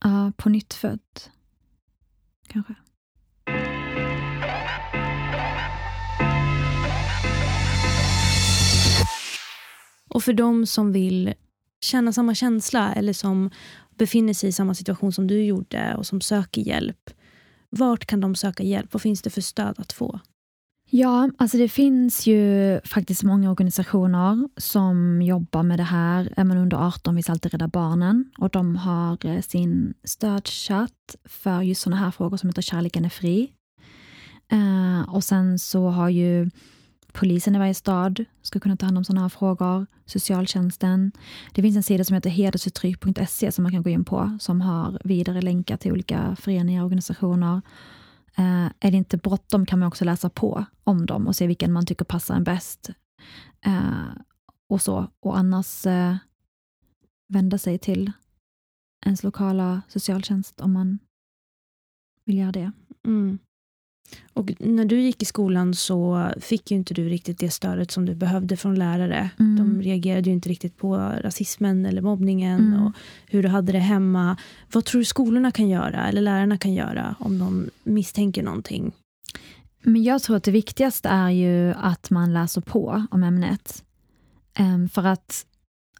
[0.00, 1.00] Ja, uh, på nytt född.
[2.46, 2.74] Kanske.
[10.16, 11.34] Och för de som vill
[11.80, 13.50] känna samma känsla eller som
[13.98, 17.10] befinner sig i samma situation som du gjorde och som söker hjälp.
[17.70, 18.92] Vart kan de söka hjälp?
[18.92, 20.20] Vad finns det för stöd att få?
[20.90, 26.32] Ja, alltså det finns ju faktiskt många organisationer som jobbar med det här.
[26.36, 31.62] Är man under 18 finns alltid Rädda Barnen och de har eh, sin stödchatt för
[31.62, 33.52] just sådana här frågor som heter Kärleken är fri.
[34.52, 36.50] Uh, och sen så har ju
[37.16, 41.12] polisen i varje stad ska kunna ta hand om sådana här frågor, socialtjänsten.
[41.52, 45.00] Det finns en sida som heter hedersförtryck.se som man kan gå in på som har
[45.04, 47.60] vidare länkar till olika föreningar och organisationer.
[48.36, 51.72] Eh, är det inte bråttom kan man också läsa på om dem och se vilken
[51.72, 52.90] man tycker passar en bäst.
[53.66, 54.08] Eh,
[54.68, 55.10] och så.
[55.20, 56.16] Och annars eh,
[57.28, 58.12] vända sig till
[59.06, 60.98] ens lokala socialtjänst om man
[62.24, 62.72] vill göra det.
[63.04, 63.38] Mm.
[64.32, 68.06] Och när du gick i skolan så fick ju inte du riktigt det stödet som
[68.06, 69.30] du behövde från lärare.
[69.38, 69.56] Mm.
[69.56, 72.82] De reagerade ju inte riktigt på rasismen eller mobbningen mm.
[72.82, 72.92] och
[73.26, 74.36] hur du hade det hemma.
[74.72, 78.92] Vad tror du skolorna kan göra eller lärarna kan göra om de misstänker någonting?
[79.82, 83.84] Men jag tror att det viktigaste är ju att man läser på om ämnet.
[84.58, 85.46] Um, för att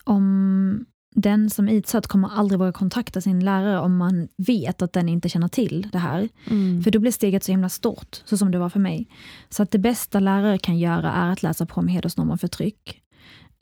[0.04, 0.86] om
[1.18, 5.08] den som är utsatt kommer aldrig våga kontakta sin lärare om man vet att den
[5.08, 6.28] inte känner till det här.
[6.50, 6.82] Mm.
[6.82, 9.08] För då blir steget så himla stort, så som det var för mig.
[9.48, 13.02] Så att det bästa lärare kan göra är att läsa på om hedersnormer och förtryck.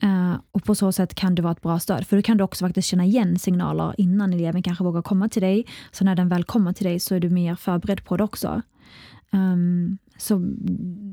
[0.03, 2.43] Uh, och på så sätt kan det vara ett bra stöd, för då kan du
[2.43, 5.65] också faktiskt känna igen signaler innan eleven kanske vågar komma till dig.
[5.91, 8.61] Så när den väl kommer till dig så är du mer förberedd på det också.
[9.31, 10.39] Um, så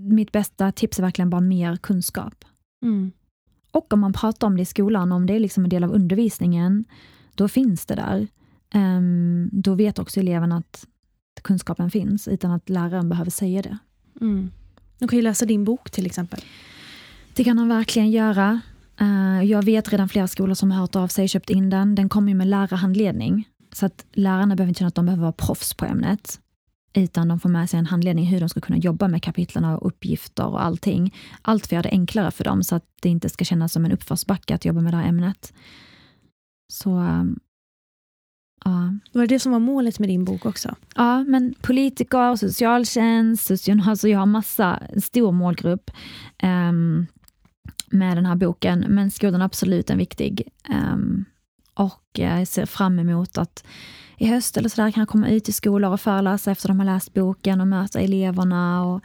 [0.09, 2.45] mitt bästa tips är verkligen bara mer kunskap.
[2.83, 3.13] Mm.
[3.73, 5.93] Och om man pratar om det i skolan, om det är liksom en del av
[5.93, 6.85] undervisningen,
[7.35, 8.29] då finns det där.
[8.75, 10.87] Um, då vet också eleven att
[11.43, 13.79] kunskapen finns, utan att läraren behöver säga det.
[14.21, 14.51] Mm.
[14.99, 16.41] De kan ju läsa din bok till exempel.
[17.35, 18.61] Det kan de verkligen göra.
[19.01, 21.95] Uh, jag vet redan flera skolor som har hört av sig köpt in den.
[21.95, 23.49] Den kommer ju med lärarhandledning.
[23.73, 26.41] Så att lärarna behöver inte känna att de behöver vara proffs på ämnet
[26.95, 29.87] utan de får med sig en handledning hur de ska kunna jobba med kapitlen och
[29.87, 31.15] uppgifter och allting.
[31.43, 33.85] Allt för att göra det enklare för dem så att det inte ska kännas som
[33.85, 35.53] en uppförsbacke att jobba med det här ämnet.
[36.73, 37.41] Så um,
[38.65, 38.95] ja.
[39.13, 40.75] Var det det som var målet med din bok också?
[40.95, 45.91] Ja, men politiker, socialtjänst, socionom, alltså jag har massa, stor målgrupp
[46.43, 47.07] um,
[47.91, 50.49] med den här boken, men skolan är absolut en viktig.
[50.69, 51.25] Um,
[51.75, 53.65] och jag ser fram emot att
[54.23, 56.87] i höst eller sådär kan jag komma ut till skolor och föreläsa efter de har
[56.87, 58.85] läst boken och möta eleverna.
[58.85, 59.01] och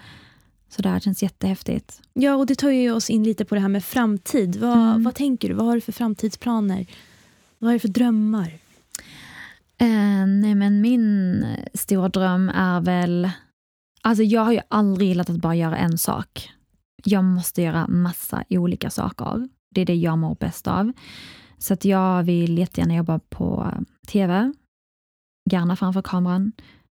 [0.70, 0.94] sådär.
[0.94, 2.02] Det känns jättehäftigt.
[2.14, 4.56] Ja, och det tar ju oss in lite på det här med framtid.
[4.56, 5.04] Vad, mm.
[5.04, 5.54] vad tänker du?
[5.54, 6.86] Vad har du för framtidsplaner?
[7.60, 8.48] Vad har du för drömmar?
[9.78, 13.30] Eh, nej, men min stora dröm är väl...
[14.02, 16.50] Alltså jag har ju aldrig gillat att bara göra en sak.
[17.04, 19.50] Jag måste göra massa olika saker.
[19.72, 20.92] Det är det jag mår bäst av.
[21.58, 23.74] Så att jag vill jättegärna jobba på
[24.08, 24.54] tv,
[25.52, 26.52] gärna framför kameran.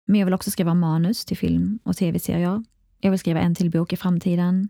[0.07, 2.63] Men jag vill också skriva manus till film och tv-serier.
[2.99, 4.69] Jag vill skriva en till bok i framtiden.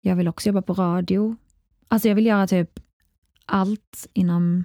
[0.00, 1.36] Jag vill också jobba på radio.
[1.88, 2.80] Alltså jag vill göra typ
[3.46, 4.64] allt inom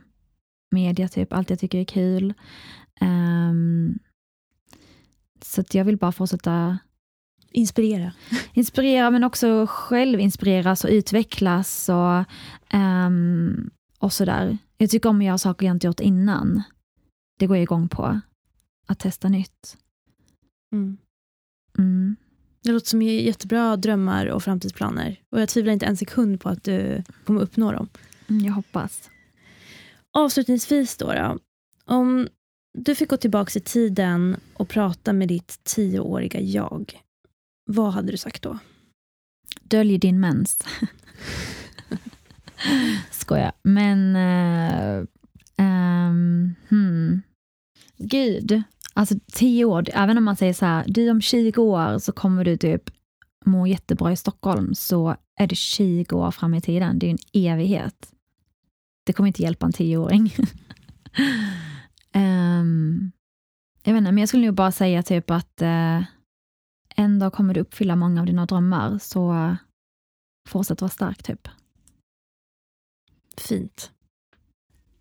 [0.71, 2.33] media, typ allt jag tycker är kul.
[3.01, 3.99] Um,
[5.41, 6.77] så jag vill bara fortsätta
[7.51, 8.11] Inspirera.
[8.53, 12.23] Inspirera men också själv inspireras och utvecklas och,
[12.77, 13.69] um,
[13.99, 14.57] och sådär.
[14.77, 16.63] Jag tycker om att göra saker jag inte gjort innan
[17.37, 18.21] det går jag igång på.
[18.87, 19.77] Att testa nytt.
[20.71, 20.97] Mm.
[21.77, 22.15] Mm.
[22.63, 25.21] Det låter som jättebra drömmar och framtidsplaner.
[25.29, 27.89] Och jag tvivlar inte en sekund på att du kommer uppnå dem.
[28.29, 29.09] Mm, jag hoppas.
[30.11, 31.39] Avslutningsvis då, då.
[31.85, 32.27] Om
[32.73, 37.01] du fick gå tillbaka i tiden och prata med ditt tioåriga jag.
[37.65, 38.59] Vad hade du sagt då?
[39.63, 40.59] Dölj din mens.
[43.11, 43.53] Skoja.
[43.63, 45.07] Men eh,
[45.59, 47.21] Um, hmm.
[47.97, 52.11] Gud, alltså tio år, även om man säger så här, du om 20 år så
[52.11, 52.89] kommer du typ
[53.47, 56.99] må jättebra i Stockholm, så är det 20 år fram i tiden.
[56.99, 58.13] Det är en evighet.
[59.05, 60.33] Det kommer inte hjälpa en tioåring.
[62.15, 63.11] um,
[63.83, 66.03] jag vet inte, men jag skulle nog bara säga typ att uh,
[66.95, 69.55] en dag kommer du uppfylla många av dina drömmar, så uh,
[70.49, 71.47] fortsätt vara stark typ.
[73.37, 73.91] Fint.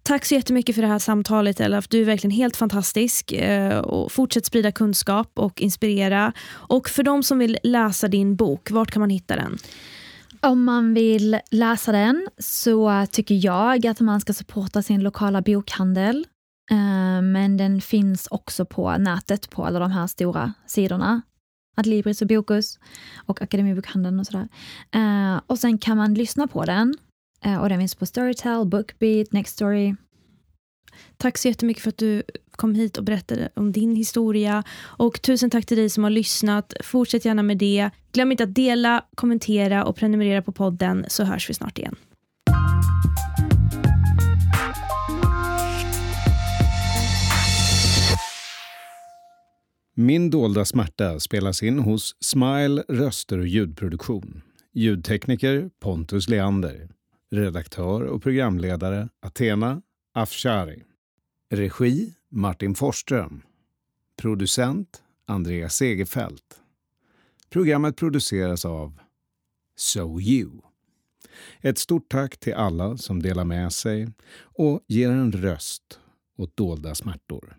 [0.06, 1.88] Tack så jättemycket för det här samtalet Elaf.
[1.88, 3.32] Du är verkligen helt fantastisk.
[3.32, 6.32] Eh, och fortsätt sprida kunskap och inspirera.
[6.48, 9.58] Och för de som vill läsa din bok, vart kan man hitta den?
[10.40, 16.26] Om man vill läsa den så tycker jag att man ska supporta sin lokala bokhandel.
[16.70, 21.22] Eh, men den finns också på nätet på alla de här stora sidorna.
[21.76, 22.78] Adlibris och Bokus
[23.16, 24.48] och Akademibokhandeln och sådär.
[24.94, 26.94] Eh, och sen kan man lyssna på den
[27.60, 29.94] och den finns på Storytel, Bookbeat, Nextory.
[31.16, 34.62] Tack så jättemycket för att du kom hit och berättade om din historia.
[34.78, 36.74] Och tusen tack till dig som har lyssnat.
[36.84, 37.90] Fortsätt gärna med det.
[38.12, 41.96] Glöm inte att dela, kommentera och prenumerera på podden så hörs vi snart igen.
[49.98, 54.42] Min dolda smärta spelas in hos Smile röster och ljudproduktion.
[54.74, 56.95] Ljudtekniker Pontus Leander.
[57.30, 60.84] Redaktör och programledare Athena Afshari.
[61.50, 63.42] Regi Martin Forsström.
[64.16, 66.60] Producent Andreas Segerfält.
[67.50, 69.00] Programmet produceras av
[69.76, 70.50] So You.
[71.60, 74.08] Ett stort tack till alla som delar med sig
[74.40, 76.00] och ger en röst
[76.36, 77.56] åt dolda smärtor.